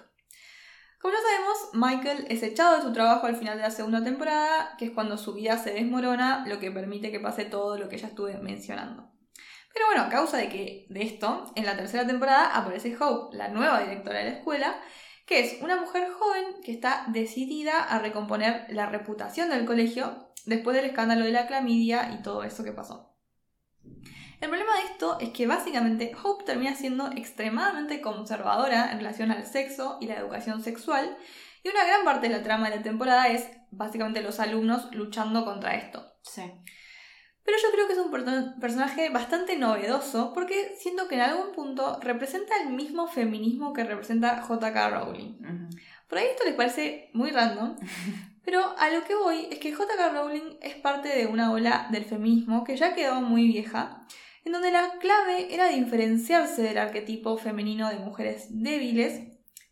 Como 0.99 1.13
ya 1.13 1.19
sabemos, 1.21 1.57
Michael 1.73 2.25
es 2.29 2.41
echado 2.41 2.77
de 2.77 2.81
su 2.81 2.91
trabajo 2.93 3.27
al 3.27 3.35
final 3.35 3.57
de 3.57 3.63
la 3.63 3.69
segunda 3.69 4.03
temporada, 4.03 4.75
que 4.79 4.85
es 4.85 4.91
cuando 4.91 5.19
su 5.19 5.35
vida 5.35 5.59
se 5.59 5.71
desmorona, 5.71 6.43
lo 6.47 6.59
que 6.59 6.71
permite 6.71 7.11
que 7.11 7.19
pase 7.19 7.45
todo 7.45 7.77
lo 7.77 7.87
que 7.87 7.99
ya 7.99 8.07
estuve 8.07 8.35
mencionando. 8.39 9.11
Pero 9.71 9.85
bueno, 9.85 10.01
a 10.01 10.09
causa 10.09 10.37
de 10.37 10.49
que 10.49 10.87
de 10.89 11.03
esto, 11.03 11.51
en 11.55 11.65
la 11.65 11.77
tercera 11.77 12.07
temporada 12.07 12.57
aparece 12.57 12.97
Hope, 12.99 13.37
la 13.37 13.49
nueva 13.49 13.81
directora 13.81 14.19
de 14.19 14.31
la 14.31 14.37
escuela, 14.37 14.81
que 15.27 15.41
es 15.41 15.61
una 15.61 15.75
mujer 15.75 16.09
joven 16.09 16.61
que 16.63 16.71
está 16.71 17.05
decidida 17.09 17.83
a 17.83 17.99
recomponer 17.99 18.65
la 18.69 18.87
reputación 18.87 19.49
del 19.49 19.65
colegio 19.65 20.31
después 20.45 20.75
del 20.75 20.85
escándalo 20.85 21.25
de 21.25 21.31
la 21.31 21.47
clamidia 21.47 22.13
y 22.17 22.23
todo 22.23 22.43
eso 22.43 22.63
que 22.63 22.71
pasó. 22.71 23.13
El 24.39 24.49
problema 24.49 24.75
de 24.77 24.83
esto 24.91 25.17
es 25.19 25.29
que 25.29 25.45
básicamente 25.45 26.13
Hope 26.23 26.45
termina 26.45 26.75
siendo 26.75 27.11
extremadamente 27.11 28.01
conservadora 28.01 28.91
en 28.91 28.99
relación 28.99 29.31
al 29.31 29.45
sexo 29.45 29.97
y 29.99 30.07
la 30.07 30.15
educación 30.15 30.63
sexual, 30.63 31.17
y 31.63 31.69
una 31.69 31.85
gran 31.85 32.05
parte 32.05 32.29
de 32.29 32.37
la 32.37 32.43
trama 32.43 32.69
de 32.69 32.77
la 32.77 32.83
temporada 32.83 33.27
es 33.27 33.49
básicamente 33.71 34.21
los 34.21 34.39
alumnos 34.39 34.93
luchando 34.93 35.43
contra 35.43 35.75
esto. 35.75 36.05
Sí. 36.21 36.43
Pero 37.47 37.59
yo 37.63 37.71
creo 37.71 37.87
que 37.87 37.93
es 37.93 37.99
un 37.99 38.59
personaje 38.59 39.09
bastante 39.09 39.55
novedoso 39.55 40.33
porque 40.33 40.75
siento 40.77 41.07
que 41.07 41.15
en 41.15 41.21
algún 41.21 41.53
punto 41.53 41.97
representa 42.01 42.61
el 42.61 42.73
mismo 42.73 43.07
feminismo 43.07 43.71
que 43.71 43.85
representa 43.85 44.45
JK 44.45 44.75
Rowling. 44.91 45.69
Por 46.09 46.17
ahí 46.17 46.25
esto 46.25 46.43
les 46.43 46.55
parece 46.55 47.09
muy 47.13 47.31
random, 47.31 47.77
pero 48.43 48.77
a 48.77 48.89
lo 48.89 49.01
que 49.05 49.15
voy 49.15 49.47
es 49.49 49.59
que 49.59 49.71
JK 49.71 50.11
Rowling 50.13 50.57
es 50.61 50.75
parte 50.75 51.07
de 51.07 51.27
una 51.27 51.53
ola 51.53 51.87
del 51.89 52.03
feminismo 52.03 52.65
que 52.65 52.75
ya 52.75 52.93
quedó 52.93 53.21
muy 53.21 53.47
vieja, 53.47 54.05
en 54.43 54.51
donde 54.51 54.71
la 54.71 54.97
clave 54.99 55.53
era 55.53 55.69
diferenciarse 55.69 56.61
del 56.61 56.77
arquetipo 56.77 57.37
femenino 57.37 57.87
de 57.87 57.95
mujeres 57.95 58.47
débiles, 58.49 59.21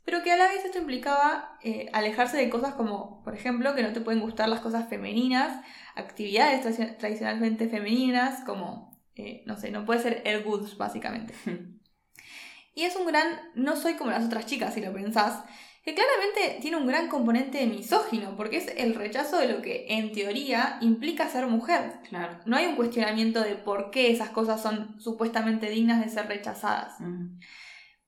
pero 0.05 0.23
que 0.23 0.31
a 0.31 0.37
la 0.37 0.47
vez 0.47 0.63
esto 0.63 0.77
implicaba 0.77 1.57
eh, 1.61 1.89
alejarse 1.91 2.37
de 2.37 2.49
cosas 2.49 2.75
como, 2.75 3.21
por 3.23 3.35
ejemplo, 3.35 3.75
que 3.75 3.83
no 3.83 3.91
te 3.91 4.01
pueden 4.01 4.21
gustar 4.21 4.47
las 4.47 4.61
cosas 4.61 4.87
femeninas, 4.87 5.61
actividades 5.95 6.97
tradicionalmente 6.97 7.69
femeninas, 7.69 8.43
como, 8.45 8.99
eh, 9.15 9.43
no 9.45 9.57
sé, 9.57 9.71
no 9.71 9.85
puede 9.85 10.01
ser 10.01 10.21
Air 10.25 10.43
Goods, 10.43 10.77
básicamente. 10.77 11.33
y 12.75 12.83
es 12.83 12.95
un 12.95 13.07
gran, 13.07 13.39
no 13.55 13.75
soy 13.75 13.95
como 13.95 14.11
las 14.11 14.25
otras 14.25 14.45
chicas, 14.45 14.73
si 14.73 14.81
lo 14.81 14.93
pensás, 14.93 15.43
que 15.85 15.93
claramente 15.93 16.59
tiene 16.61 16.77
un 16.77 16.87
gran 16.87 17.09
componente 17.09 17.65
misógino, 17.67 18.35
porque 18.35 18.57
es 18.57 18.73
el 18.75 18.95
rechazo 18.95 19.37
de 19.37 19.47
lo 19.47 19.61
que 19.61 19.85
en 19.89 20.11
teoría 20.11 20.79
implica 20.81 21.29
ser 21.29 21.45
mujer. 21.45 21.99
Claro. 22.09 22.39
No 22.45 22.57
hay 22.57 22.65
un 22.65 22.75
cuestionamiento 22.75 23.41
de 23.41 23.55
por 23.55 23.91
qué 23.91 24.11
esas 24.11 24.31
cosas 24.31 24.63
son 24.63 24.99
supuestamente 24.99 25.69
dignas 25.69 26.03
de 26.03 26.09
ser 26.09 26.27
rechazadas. 26.27 26.95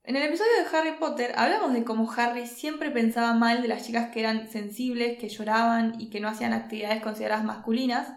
En 0.08 0.16
el 0.16 0.24
episodio 0.24 0.52
de 0.54 0.78
Harry 0.78 0.98
Potter 0.98 1.34
hablamos 1.36 1.74
de 1.74 1.84
cómo 1.84 2.10
Harry 2.14 2.48
siempre 2.48 2.92
pensaba 2.92 3.34
mal 3.34 3.62
de 3.62 3.68
las 3.68 3.86
chicas 3.86 4.10
que 4.10 4.22
eran 4.22 4.50
sensibles, 4.50 5.20
que 5.20 5.28
lloraban 5.28 6.00
y 6.00 6.10
que 6.10 6.22
no 6.22 6.30
hacían 6.30 6.54
actividades 6.54 7.04
consideradas 7.04 7.44
masculinas, 7.44 8.08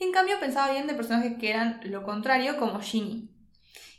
y 0.00 0.04
en 0.04 0.10
cambio 0.10 0.40
pensaba 0.40 0.72
bien 0.72 0.88
de 0.88 0.94
personajes 0.94 1.38
que 1.38 1.50
eran 1.50 1.80
lo 1.84 2.02
contrario, 2.02 2.56
como 2.58 2.80
Ginny. 2.80 3.30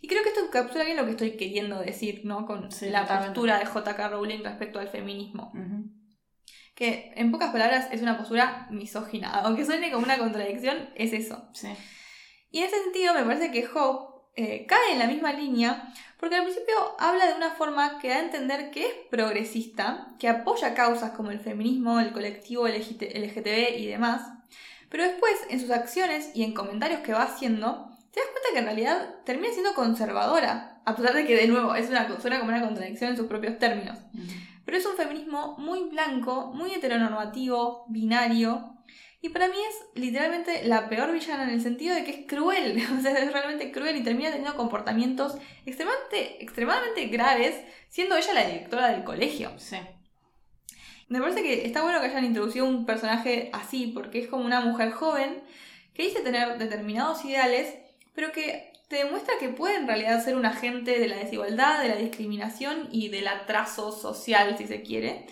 Y 0.02 0.10
creo 0.10 0.21
que 0.21 0.30
esto 0.30 0.43
encapsula 0.43 0.84
bien 0.84 0.97
lo 0.97 1.06
que 1.06 1.12
estoy 1.12 1.38
queriendo 1.38 1.80
decir, 1.80 2.23
¿no? 2.25 2.45
Con 2.45 2.67
la 2.82 3.08
postura 3.08 3.58
de 3.60 3.65
J.K. 3.65 4.10
Rowling 4.10 4.43
respecto 4.43 4.80
al 4.80 4.89
feminismo. 4.89 5.54
Que 6.75 7.13
en 7.15 7.32
pocas 7.32 7.52
palabras 7.52 7.88
es 7.93 8.02
una 8.02 8.17
postura 8.17 8.67
misógina. 8.69 9.32
Aunque 9.32 9.65
suene 9.65 9.91
como 9.91 10.04
una 10.04 10.17
contradicción, 10.17 10.89
es 10.93 11.13
eso. 11.13 11.47
Sí. 11.54 11.69
Y 12.52 12.60
en 12.60 12.65
ese 12.65 12.84
sentido 12.84 13.13
me 13.13 13.23
parece 13.23 13.49
que 13.52 13.65
Hope 13.73 14.09
eh, 14.36 14.65
cae 14.68 14.94
en 14.94 15.00
la 15.00 15.08
misma 15.08 15.34
línea, 15.34 15.94
porque 16.20 16.36
al 16.36 16.44
principio 16.44 16.76
habla 17.00 17.28
de 17.28 17.36
una 17.36 17.52
forma 17.52 18.00
que 18.00 18.10
da 18.10 18.15
a 18.15 18.24
entender 18.24 18.72
que 18.72 18.86
es 18.86 18.94
progresista, 19.10 20.15
que 20.20 20.28
apoya 20.28 20.74
causas 20.74 21.12
como 21.12 21.32
el 21.32 21.39
feminismo, 21.39 22.00
el 22.00 22.12
colectivo 22.12 22.68
LGTB 22.68 23.78
y 23.78 23.88
demás, 23.88 24.22
pero 24.89 25.04
después 25.04 25.34
en 25.50 25.60
sus 25.60 25.70
acciones 25.70 26.32
y 26.34 26.44
en 26.44 26.54
comentarios 26.54 27.02
que 27.02 27.13
va 27.13 27.24
haciendo, 27.24 27.89
te 28.12 28.20
das 28.20 28.30
cuenta 28.30 28.50
que 28.54 28.60
en 28.60 28.65
realidad 28.65 29.15
termina 29.24 29.54
siendo 29.54 29.74
conservadora, 29.74 30.82
a 30.84 30.96
pesar 30.96 31.13
de 31.13 31.26
que 31.26 31.36
de 31.36 31.48
nuevo 31.48 31.76
es 31.76 31.89
una, 31.89 32.20
suena 32.20 32.39
como 32.39 32.52
una 32.52 32.65
contradicción 32.65 33.12
en 33.12 33.18
sus 33.18 33.28
propios 33.28 33.60
términos. 33.60 34.00
Pero 34.65 34.78
es 34.78 34.86
un 34.86 34.96
feminismo 34.96 35.56
muy 35.58 35.89
blanco, 35.89 36.52
muy 36.54 36.72
heteronormativo, 36.74 37.86
binario, 37.88 38.76
y 39.21 39.29
para 39.29 39.47
mí 39.47 39.58
es 39.58 40.01
literalmente 40.01 40.63
la 40.63 40.88
peor 40.88 41.12
villana 41.12 41.43
en 41.43 41.49
el 41.49 41.62
sentido 41.62 41.93
de 41.93 42.03
que 42.03 42.12
es 42.12 42.27
cruel, 42.27 42.82
o 42.97 43.01
sea, 43.01 43.17
es 43.17 43.32
realmente 43.32 43.71
cruel 43.71 43.97
y 43.97 44.03
termina 44.03 44.29
teniendo 44.29 44.55
comportamientos 44.55 45.36
extremadamente, 45.65 46.41
extremadamente 46.43 47.05
graves, 47.08 47.55
siendo 47.89 48.15
ella 48.15 48.34
la 48.34 48.45
directora 48.45 48.89
del 48.89 49.03
colegio. 49.03 49.51
Sí. 49.58 49.77
Me 51.10 51.19
parece 51.19 51.41
que 51.41 51.65
está 51.65 51.82
bueno 51.82 51.99
que 51.99 52.05
hayan 52.05 52.23
introducido 52.23 52.65
un 52.65 52.86
personaje 52.86 53.49
así, 53.51 53.88
porque 53.88 54.19
es 54.19 54.27
como 54.27 54.45
una 54.45 54.62
mujer 54.62 54.91
joven 54.91 55.41
que 55.93 56.03
dice 56.03 56.21
tener 56.21 56.58
determinados 56.58 57.25
ideales, 57.25 57.75
pero 58.13 58.32
que 58.32 58.71
te 58.88 58.97
demuestra 58.97 59.34
que 59.39 59.49
puede 59.49 59.75
en 59.75 59.88
realidad 59.88 60.23
ser 60.23 60.36
un 60.36 60.45
agente 60.45 60.99
de 60.99 61.08
la 61.08 61.17
desigualdad, 61.17 61.82
de 61.82 61.89
la 61.89 61.95
discriminación 61.95 62.88
y 62.91 63.10
del 63.10 63.27
atraso 63.27 63.91
social, 63.91 64.58
si 64.58 64.67
se 64.67 64.82
quiere. 64.82 65.25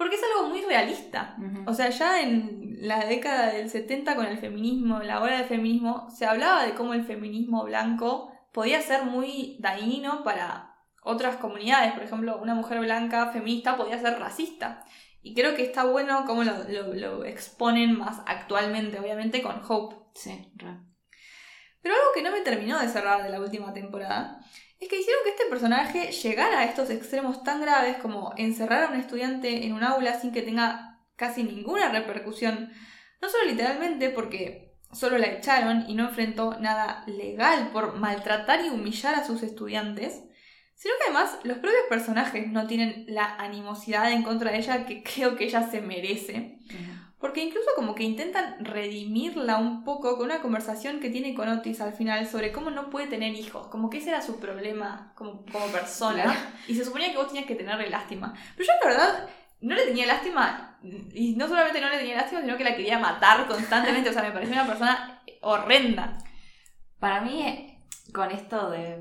Porque 0.00 0.16
es 0.16 0.22
algo 0.22 0.48
muy 0.48 0.62
realista. 0.62 1.36
O 1.66 1.74
sea, 1.74 1.90
ya 1.90 2.22
en 2.22 2.78
la 2.80 3.04
década 3.04 3.52
del 3.52 3.68
70 3.68 4.16
con 4.16 4.24
el 4.24 4.38
feminismo, 4.38 5.00
la 5.00 5.20
hora 5.20 5.36
del 5.36 5.44
feminismo, 5.44 6.08
se 6.08 6.24
hablaba 6.24 6.64
de 6.64 6.72
cómo 6.72 6.94
el 6.94 7.04
feminismo 7.04 7.64
blanco 7.64 8.32
podía 8.50 8.80
ser 8.80 9.04
muy 9.04 9.58
dañino 9.60 10.24
para 10.24 10.74
otras 11.02 11.36
comunidades. 11.36 11.92
Por 11.92 12.02
ejemplo, 12.02 12.40
una 12.40 12.54
mujer 12.54 12.80
blanca 12.80 13.30
feminista 13.30 13.76
podía 13.76 13.98
ser 13.98 14.18
racista. 14.18 14.86
Y 15.20 15.34
creo 15.34 15.54
que 15.54 15.64
está 15.64 15.84
bueno 15.84 16.24
cómo 16.26 16.44
lo, 16.44 17.26
exponen 17.26 17.98
más 17.98 18.22
actualmente, 18.24 18.98
obviamente, 18.98 19.42
con 19.42 19.60
Hope. 19.68 19.96
Sí, 20.14 20.50
Pero 20.56 21.94
algo 21.94 22.06
que 22.14 22.22
no 22.22 22.30
me 22.30 22.40
terminó 22.40 22.78
de 22.78 22.88
cerrar 22.88 23.22
de 23.22 23.28
la 23.28 23.38
última 23.38 23.74
temporada 23.74 24.40
es 24.80 24.88
que 24.88 24.98
hicieron 24.98 25.22
que 25.24 25.30
este 25.30 25.44
personaje 25.50 26.10
llegara 26.10 26.60
a 26.60 26.64
estos 26.64 26.88
extremos 26.88 27.42
tan 27.44 27.60
graves 27.60 27.98
como 27.98 28.32
encerrar 28.38 28.84
a 28.84 28.88
un 28.88 28.98
estudiante 28.98 29.66
en 29.66 29.74
un 29.74 29.84
aula 29.84 30.18
sin 30.18 30.32
que 30.32 30.42
tenga 30.42 30.98
casi 31.16 31.42
ninguna 31.42 31.90
repercusión, 31.90 32.72
no 33.20 33.28
solo 33.28 33.44
literalmente 33.44 34.08
porque 34.08 34.74
solo 34.90 35.18
la 35.18 35.26
echaron 35.26 35.84
y 35.86 35.94
no 35.94 36.08
enfrentó 36.08 36.58
nada 36.58 37.04
legal 37.06 37.70
por 37.72 37.96
maltratar 37.96 38.64
y 38.64 38.70
humillar 38.70 39.14
a 39.14 39.26
sus 39.26 39.42
estudiantes, 39.42 40.22
sino 40.74 40.94
que 40.96 41.10
además 41.10 41.38
los 41.44 41.58
propios 41.58 41.82
personajes 41.90 42.48
no 42.48 42.66
tienen 42.66 43.04
la 43.06 43.36
animosidad 43.36 44.10
en 44.10 44.22
contra 44.22 44.50
de 44.50 44.58
ella 44.58 44.86
que 44.86 45.02
creo 45.02 45.36
que 45.36 45.44
ella 45.44 45.70
se 45.70 45.82
merece. 45.82 46.58
Porque 47.20 47.42
incluso 47.42 47.68
como 47.76 47.94
que 47.94 48.02
intentan 48.02 48.64
redimirla 48.64 49.58
un 49.58 49.84
poco 49.84 50.16
con 50.16 50.26
una 50.26 50.40
conversación 50.40 51.00
que 51.00 51.10
tiene 51.10 51.34
con 51.34 51.50
Otis 51.50 51.82
al 51.82 51.92
final 51.92 52.26
sobre 52.26 52.50
cómo 52.50 52.70
no 52.70 52.88
puede 52.88 53.08
tener 53.08 53.34
hijos, 53.34 53.66
como 53.66 53.90
que 53.90 53.98
ese 53.98 54.08
era 54.08 54.22
su 54.22 54.40
problema 54.40 55.12
como, 55.16 55.44
como 55.52 55.66
persona. 55.66 56.54
Y 56.66 56.74
se 56.74 56.84
suponía 56.84 57.10
que 57.10 57.18
vos 57.18 57.28
tenías 57.28 57.44
que 57.44 57.54
tenerle 57.54 57.90
lástima. 57.90 58.34
Pero 58.56 58.66
yo 58.66 58.72
la 58.82 58.90
verdad 58.90 59.28
no 59.60 59.74
le 59.74 59.84
tenía 59.84 60.06
lástima, 60.06 60.78
y 60.82 61.36
no 61.36 61.46
solamente 61.46 61.80
no 61.80 61.90
le 61.90 61.98
tenía 61.98 62.16
lástima, 62.16 62.40
sino 62.40 62.56
que 62.56 62.64
la 62.64 62.74
quería 62.74 62.98
matar 62.98 63.46
constantemente. 63.46 64.08
O 64.08 64.12
sea, 64.12 64.22
me 64.22 64.32
pareció 64.32 64.54
una 64.54 64.66
persona 64.66 65.22
horrenda. 65.42 66.16
Para 66.98 67.20
mí, 67.20 67.78
con 68.14 68.30
esto 68.30 68.70
de, 68.70 68.98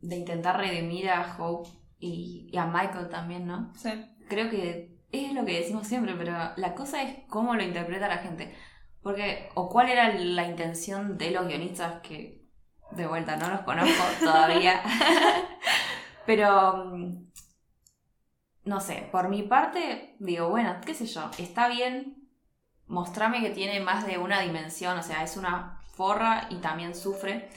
de 0.00 0.16
intentar 0.16 0.56
redimir 0.56 1.10
a 1.10 1.36
Hope 1.36 1.68
y, 1.98 2.48
y 2.52 2.56
a 2.56 2.66
Michael 2.66 3.08
también, 3.08 3.46
¿no? 3.46 3.72
Sí. 3.76 3.90
Creo 4.28 4.50
que 4.50 4.97
es 5.12 5.32
lo 5.32 5.44
que 5.44 5.60
decimos 5.60 5.86
siempre, 5.86 6.14
pero 6.14 6.32
la 6.56 6.74
cosa 6.74 7.02
es 7.02 7.24
cómo 7.28 7.54
lo 7.54 7.62
interpreta 7.62 8.08
la 8.08 8.18
gente. 8.18 8.54
Porque, 9.02 9.48
o 9.54 9.68
cuál 9.68 9.88
era 9.88 10.12
la 10.14 10.46
intención 10.46 11.16
de 11.16 11.30
los 11.30 11.46
guionistas 11.46 12.00
que, 12.02 12.44
de 12.90 13.06
vuelta, 13.06 13.36
no 13.36 13.48
los 13.48 13.60
conozco 13.60 14.04
todavía. 14.20 14.82
pero, 16.26 16.84
mm, 16.86 17.28
no 18.64 18.80
sé, 18.80 19.08
por 19.10 19.28
mi 19.28 19.42
parte, 19.42 20.16
digo, 20.18 20.50
bueno, 20.50 20.76
qué 20.84 20.94
sé 20.94 21.06
yo, 21.06 21.30
está 21.38 21.68
bien, 21.68 22.28
mostrame 22.86 23.40
que 23.40 23.50
tiene 23.50 23.80
más 23.80 24.06
de 24.06 24.18
una 24.18 24.40
dimensión, 24.40 24.98
o 24.98 25.02
sea, 25.02 25.22
es 25.22 25.36
una 25.36 25.80
forra 25.94 26.48
y 26.50 26.56
también 26.56 26.94
sufre. 26.94 27.48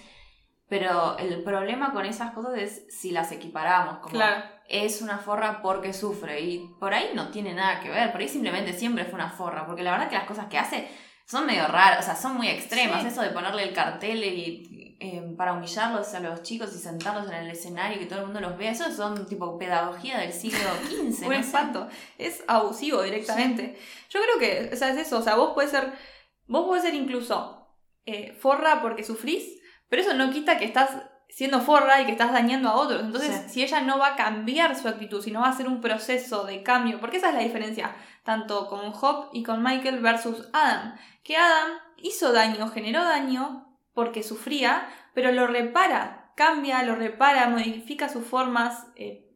Pero 0.71 1.17
el 1.19 1.43
problema 1.43 1.93
con 1.93 2.05
esas 2.05 2.31
cosas 2.31 2.57
es 2.57 2.86
si 2.89 3.12
las 3.12 3.31
equiparamos. 3.31 3.99
Como, 3.99 4.13
claro 4.13 4.41
es 4.71 5.01
una 5.01 5.17
forra 5.17 5.62
porque 5.62 5.91
sufre. 5.91 6.39
Y 6.41 6.60
por 6.79 6.93
ahí 6.93 7.12
no 7.13 7.29
tiene 7.29 7.53
nada 7.53 7.81
que 7.81 7.89
ver, 7.89 8.12
por 8.12 8.21
ahí 8.21 8.29
simplemente 8.29 8.73
siempre 8.73 9.03
fue 9.03 9.15
una 9.15 9.29
forra, 9.29 9.65
porque 9.65 9.84
la 9.84 9.91
verdad 9.91 10.10
que 10.10 10.15
las 10.15 10.25
cosas 10.25 10.47
que 10.47 10.57
hace 10.57 10.88
son 11.25 11.45
medio 11.45 11.67
raras, 11.67 11.99
o 11.99 12.03
sea, 12.03 12.15
son 12.15 12.36
muy 12.36 12.47
extremas. 12.47 13.03
Eso 13.05 13.21
de 13.21 13.29
ponerle 13.29 13.63
el 13.63 13.73
cartel 13.73 14.23
y, 14.23 14.97
em, 14.99 15.36
para 15.36 15.53
humillarlos 15.53 16.13
a 16.13 16.19
los 16.21 16.41
chicos 16.43 16.73
y 16.73 16.79
sentarlos 16.79 17.27
en 17.27 17.36
el 17.36 17.49
escenario 17.49 17.97
y 17.97 17.99
que 17.99 18.05
todo 18.05 18.19
el 18.19 18.25
mundo 18.25 18.39
los 18.39 18.57
vea, 18.57 18.71
eso 18.71 18.89
son 18.91 19.25
tipo 19.27 19.57
pedagogía 19.57 20.19
del 20.19 20.31
siglo 20.31 20.60
XV. 20.88 21.27
Un 21.27 21.34
espanto, 21.34 21.89
es 22.17 22.43
abusivo 22.47 23.01
directamente. 23.01 23.77
Yo 24.10 24.21
creo 24.21 24.39
que, 24.39 24.73
o 24.73 24.77
sea, 24.77 24.89
es 24.89 24.97
eso, 24.97 25.19
o 25.19 25.21
sea, 25.21 25.36
vos 25.36 25.51
puedes 25.53 25.71
ser, 25.71 25.93
vos 26.47 26.65
puedes 26.65 26.84
ser 26.84 26.95
incluso 26.95 27.67
eh, 28.05 28.34
forra 28.39 28.81
porque 28.81 29.03
sufrís, 29.03 29.61
pero 29.91 30.04
eso 30.04 30.13
no 30.13 30.32
quita 30.32 30.58
que 30.58 30.63
estás 30.63 30.89
siendo 31.27 31.60
forra 31.60 32.01
y 32.01 32.06
que 32.06 32.13
estás 32.13 32.32
dañando 32.32 32.69
a 32.69 32.75
otros. 32.75 33.01
Entonces, 33.01 33.51
si 33.51 33.62
ella 33.62 33.82
no 33.82 33.99
va 33.99 34.13
a 34.13 34.15
cambiar 34.15 34.77
su 34.77 34.88
actitud, 34.88 35.21
si 35.21 35.32
no 35.32 35.41
va 35.41 35.47
a 35.47 35.49
hacer 35.49 35.67
un 35.67 35.82
proceso 35.82 36.45
de 36.45 36.63
cambio, 36.63 37.01
porque 37.01 37.17
esa 37.17 37.27
es 37.27 37.36
la 37.36 37.41
diferencia, 37.41 37.93
tanto 38.23 38.69
con 38.69 38.93
Job 38.93 39.32
y 39.34 39.43
con 39.43 39.62
Michael 39.62 39.99
versus 39.99 40.47
Adam, 40.54 40.95
que 41.25 41.36
Adam 41.36 41.71
hizo 41.97 42.32
daño, 42.32 42.69
generó 42.69 43.04
daño 43.04 43.67
porque 43.93 44.23
sufría, 44.23 44.88
pero 45.13 45.34
lo 45.34 45.45
repara, 45.45 46.32
cambia, 46.38 46.84
lo 46.84 46.95
repara, 46.95 47.49
modifica 47.49 48.08
sus 48.08 48.25
formas, 48.25 48.88
eh, 48.95 49.30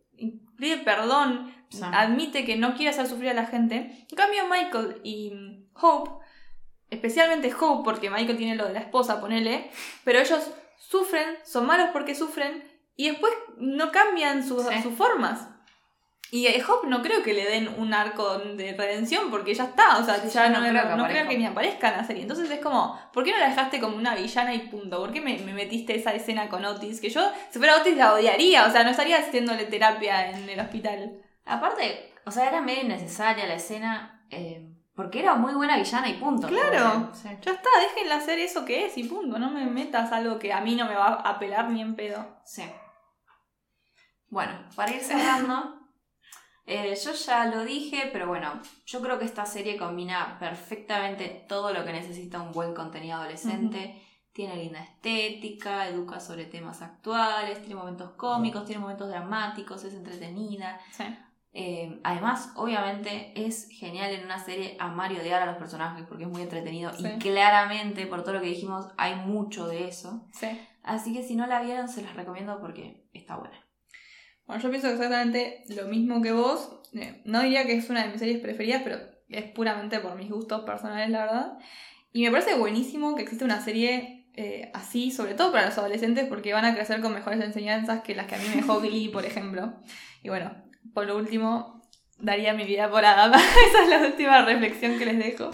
pide 0.57 0.77
perdón, 0.77 1.53
admite 1.81 2.45
que 2.45 2.55
no 2.55 2.75
quiere 2.75 2.91
hacer 2.91 3.07
sufrir 3.07 3.31
a 3.31 3.33
la 3.33 3.45
gente. 3.45 4.05
En 4.09 4.15
cambio, 4.15 4.43
Michael 4.49 5.01
y 5.03 5.33
Hope, 5.73 6.24
especialmente 6.95 7.53
Hope, 7.59 7.83
porque 7.83 8.09
Michael 8.09 8.37
tiene 8.37 8.55
lo 8.55 8.65
de 8.65 8.73
la 8.73 8.79
esposa, 8.79 9.21
ponele, 9.21 9.69
pero 10.03 10.19
ellos 10.19 10.51
sufren, 10.77 11.37
son 11.43 11.65
malos 11.65 11.89
porque 11.93 12.15
sufren 12.15 12.63
y 12.95 13.09
después 13.09 13.33
no 13.57 13.91
cambian 13.91 14.47
sus, 14.47 14.65
sus 14.83 14.93
formas. 14.95 15.47
Y 16.31 16.47
a 16.47 16.67
Hope 16.67 16.87
no 16.87 17.01
creo 17.01 17.21
que 17.23 17.33
le 17.33 17.45
den 17.45 17.69
un 17.77 17.93
arco 17.93 18.39
de 18.39 18.73
redención 18.73 19.29
porque 19.29 19.53
ya 19.53 19.65
está, 19.65 19.99
o 19.99 20.03
sea, 20.03 20.25
ya 20.25 20.49
no, 20.49 20.59
creo, 21.07 21.27
que, 21.27 21.37
ni 21.37 21.45
aparezca 21.45 21.89
en 21.91 21.97
la 21.97 22.03
serie. 22.03 22.23
Entonces 22.23 22.49
es 22.49 22.59
como, 22.59 22.99
¿por 23.13 23.23
qué 23.23 23.31
no 23.31 23.37
la 23.37 23.49
dejaste 23.49 23.79
como 23.79 23.95
una 23.95 24.15
villana 24.15 24.53
y 24.53 24.59
punto? 24.67 24.99
¿Por 24.99 25.13
qué 25.13 25.21
me, 25.21 25.37
metiste 25.37 25.95
esa 25.95 26.13
escena 26.13 26.49
con 26.49 26.65
Otis? 26.65 26.99
Que 26.99 27.09
yo, 27.09 27.21
si 27.51 27.59
fuera 27.59 27.77
Otis, 27.77 27.95
la 27.95 28.13
odiaría, 28.13 28.65
o 28.65 28.71
sea, 28.71 28.83
no 28.83 28.89
estaría 28.89 29.19
haciéndole 29.19 29.65
terapia 29.65 30.31
en 30.31 30.49
el 30.49 30.59
hospital. 30.59 31.21
Aparte, 31.45 32.11
o 32.25 32.31
sea, 32.31 32.49
era 32.49 32.59
medio 32.59 32.81
innecesaria 32.81 33.45
la 33.45 33.55
escena. 33.55 34.25
Eh, 34.31 34.74
porque 34.95 35.19
era 35.19 35.35
muy 35.35 35.53
buena 35.53 35.77
villana 35.77 36.09
y 36.09 36.13
punto. 36.13 36.47
Claro, 36.47 37.11
ya 37.21 37.31
está, 37.31 37.69
déjenla 37.81 38.15
hacer 38.15 38.39
eso 38.39 38.63
que 38.63 38.85
es 38.85 38.97
y 38.97 39.03
punto. 39.03 39.37
No 39.37 39.51
me 39.51 39.65
metas 39.65 40.11
algo 40.13 40.39
que 40.39 40.53
a 40.53 40.61
mí 40.61 40.75
no 40.75 40.85
me 40.85 40.95
va 40.95 41.07
a 41.07 41.31
apelar 41.31 41.69
ni 41.69 41.81
en 41.81 41.95
pedo. 41.95 42.39
Sí. 42.45 42.63
Bueno, 44.29 44.53
para 44.75 44.93
ir 44.93 45.01
cerrando, 45.01 45.81
eh, 46.65 46.95
yo 46.95 47.11
ya 47.11 47.45
lo 47.47 47.65
dije, 47.65 48.09
pero 48.13 48.27
bueno, 48.27 48.61
yo 48.85 49.01
creo 49.01 49.19
que 49.19 49.25
esta 49.25 49.45
serie 49.45 49.77
combina 49.77 50.37
perfectamente 50.39 51.45
todo 51.47 51.73
lo 51.73 51.83
que 51.83 51.91
necesita 51.91 52.41
un 52.41 52.53
buen 52.53 52.73
contenido 52.73 53.17
adolescente. 53.17 54.01
Tiene 54.31 54.55
linda 54.55 54.81
estética, 54.81 55.87
educa 55.87 56.19
sobre 56.19 56.45
temas 56.45 56.81
actuales, 56.81 57.59
tiene 57.59 57.75
momentos 57.75 58.11
cómicos, 58.11 58.65
tiene 58.65 58.81
momentos 58.81 59.09
dramáticos, 59.09 59.83
es 59.83 59.93
entretenida. 59.93 60.79
Sí. 60.91 61.03
Eh, 61.57 62.01
además, 62.03 62.51
obviamente, 62.57 63.31
es 63.33 63.69
genial 63.69 64.11
en 64.11 64.25
una 64.25 64.43
serie 64.43 64.75
amar 64.77 65.13
y 65.13 65.17
odiar 65.17 65.41
a 65.41 65.45
los 65.45 65.55
personajes 65.55 66.05
porque 66.05 66.25
es 66.25 66.29
muy 66.29 66.41
entretenido 66.41 66.91
y 66.99 67.17
claramente, 67.17 68.05
por 68.07 68.23
todo 68.23 68.33
lo 68.33 68.41
que 68.41 68.49
dijimos, 68.49 68.89
hay 68.97 69.15
mucho 69.15 69.65
de 69.65 69.87
eso. 69.87 70.27
Sí. 70.33 70.47
Así 70.83 71.13
que 71.13 71.23
si 71.23 71.37
no 71.37 71.47
la 71.47 71.61
vieron, 71.61 71.87
se 71.87 72.01
las 72.01 72.13
recomiendo 72.13 72.59
porque 72.59 73.07
está 73.13 73.37
buena. 73.37 73.57
Bueno, 74.45 74.61
yo 74.61 74.69
pienso 74.69 74.89
exactamente 74.89 75.63
lo 75.69 75.85
mismo 75.85 76.21
que 76.21 76.33
vos. 76.33 76.81
Eh, 76.93 77.21
no 77.23 77.41
diría 77.41 77.65
que 77.65 77.75
es 77.75 77.89
una 77.89 78.03
de 78.03 78.09
mis 78.09 78.19
series 78.19 78.41
preferidas, 78.41 78.81
pero 78.83 78.97
es 79.29 79.45
puramente 79.51 79.99
por 79.99 80.15
mis 80.17 80.29
gustos 80.29 80.65
personales, 80.65 81.09
la 81.09 81.25
verdad. 81.25 81.57
Y 82.11 82.23
me 82.23 82.31
parece 82.31 82.55
buenísimo 82.55 83.15
que 83.15 83.23
exista 83.23 83.45
una 83.45 83.61
serie 83.61 84.27
eh, 84.33 84.71
así, 84.73 85.09
sobre 85.09 85.35
todo 85.35 85.53
para 85.53 85.67
los 85.67 85.77
adolescentes, 85.77 86.27
porque 86.27 86.51
van 86.51 86.65
a 86.65 86.75
crecer 86.75 86.99
con 86.99 87.13
mejores 87.13 87.41
enseñanzas 87.41 88.01
que 88.01 88.13
las 88.13 88.27
que 88.27 88.35
a 88.35 88.39
mí 88.39 88.43
me 88.49 88.57
dejó 88.57 88.79
Glee, 88.81 89.07
por 89.07 89.25
ejemplo. 89.25 89.73
Y 90.21 90.27
bueno, 90.27 90.51
por 90.93 91.05
lo 91.05 91.17
último, 91.17 91.81
daría 92.19 92.53
mi 92.53 92.65
vida 92.65 92.89
por 92.89 93.05
Adam. 93.05 93.33
Esa 93.67 93.83
es 93.83 93.89
la 93.89 93.99
última 94.07 94.43
reflexión 94.43 94.97
que 94.97 95.05
les 95.05 95.17
dejo. 95.17 95.51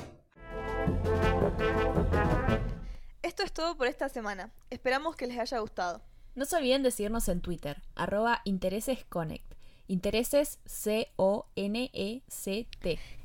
Esto 3.21 3.43
es 3.43 3.53
todo 3.53 3.77
por 3.77 3.87
esta 3.87 4.09
semana. 4.09 4.51
Esperamos 4.69 5.15
que 5.15 5.27
les 5.27 5.39
haya 5.39 5.59
gustado. 5.59 6.01
No 6.35 6.45
se 6.45 6.55
olviden 6.55 6.83
de 6.83 6.91
seguirnos 6.91 7.27
en 7.27 7.41
Twitter, 7.41 7.81
arroba 7.95 8.41
interesesconnect. 8.45 9.51
Intereses 9.87 10.59
C-O-N-E-C-T. 10.65 11.39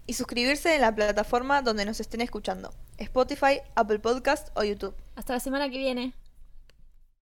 Y 0.09 0.13
suscribirse 0.15 0.75
en 0.75 0.81
la 0.81 0.95
plataforma 0.95 1.63
donde 1.63 1.85
nos 1.85 2.01
estén 2.01 2.21
escuchando. 2.21 2.73
Spotify, 2.99 3.61
Apple 3.75 4.01
Podcast 4.01 4.49
o 4.57 4.65
YouTube. 4.65 4.97
Hasta 5.15 5.35
la 5.35 5.41
semana 5.41 5.69
que 5.71 5.79
viene. 5.79 6.15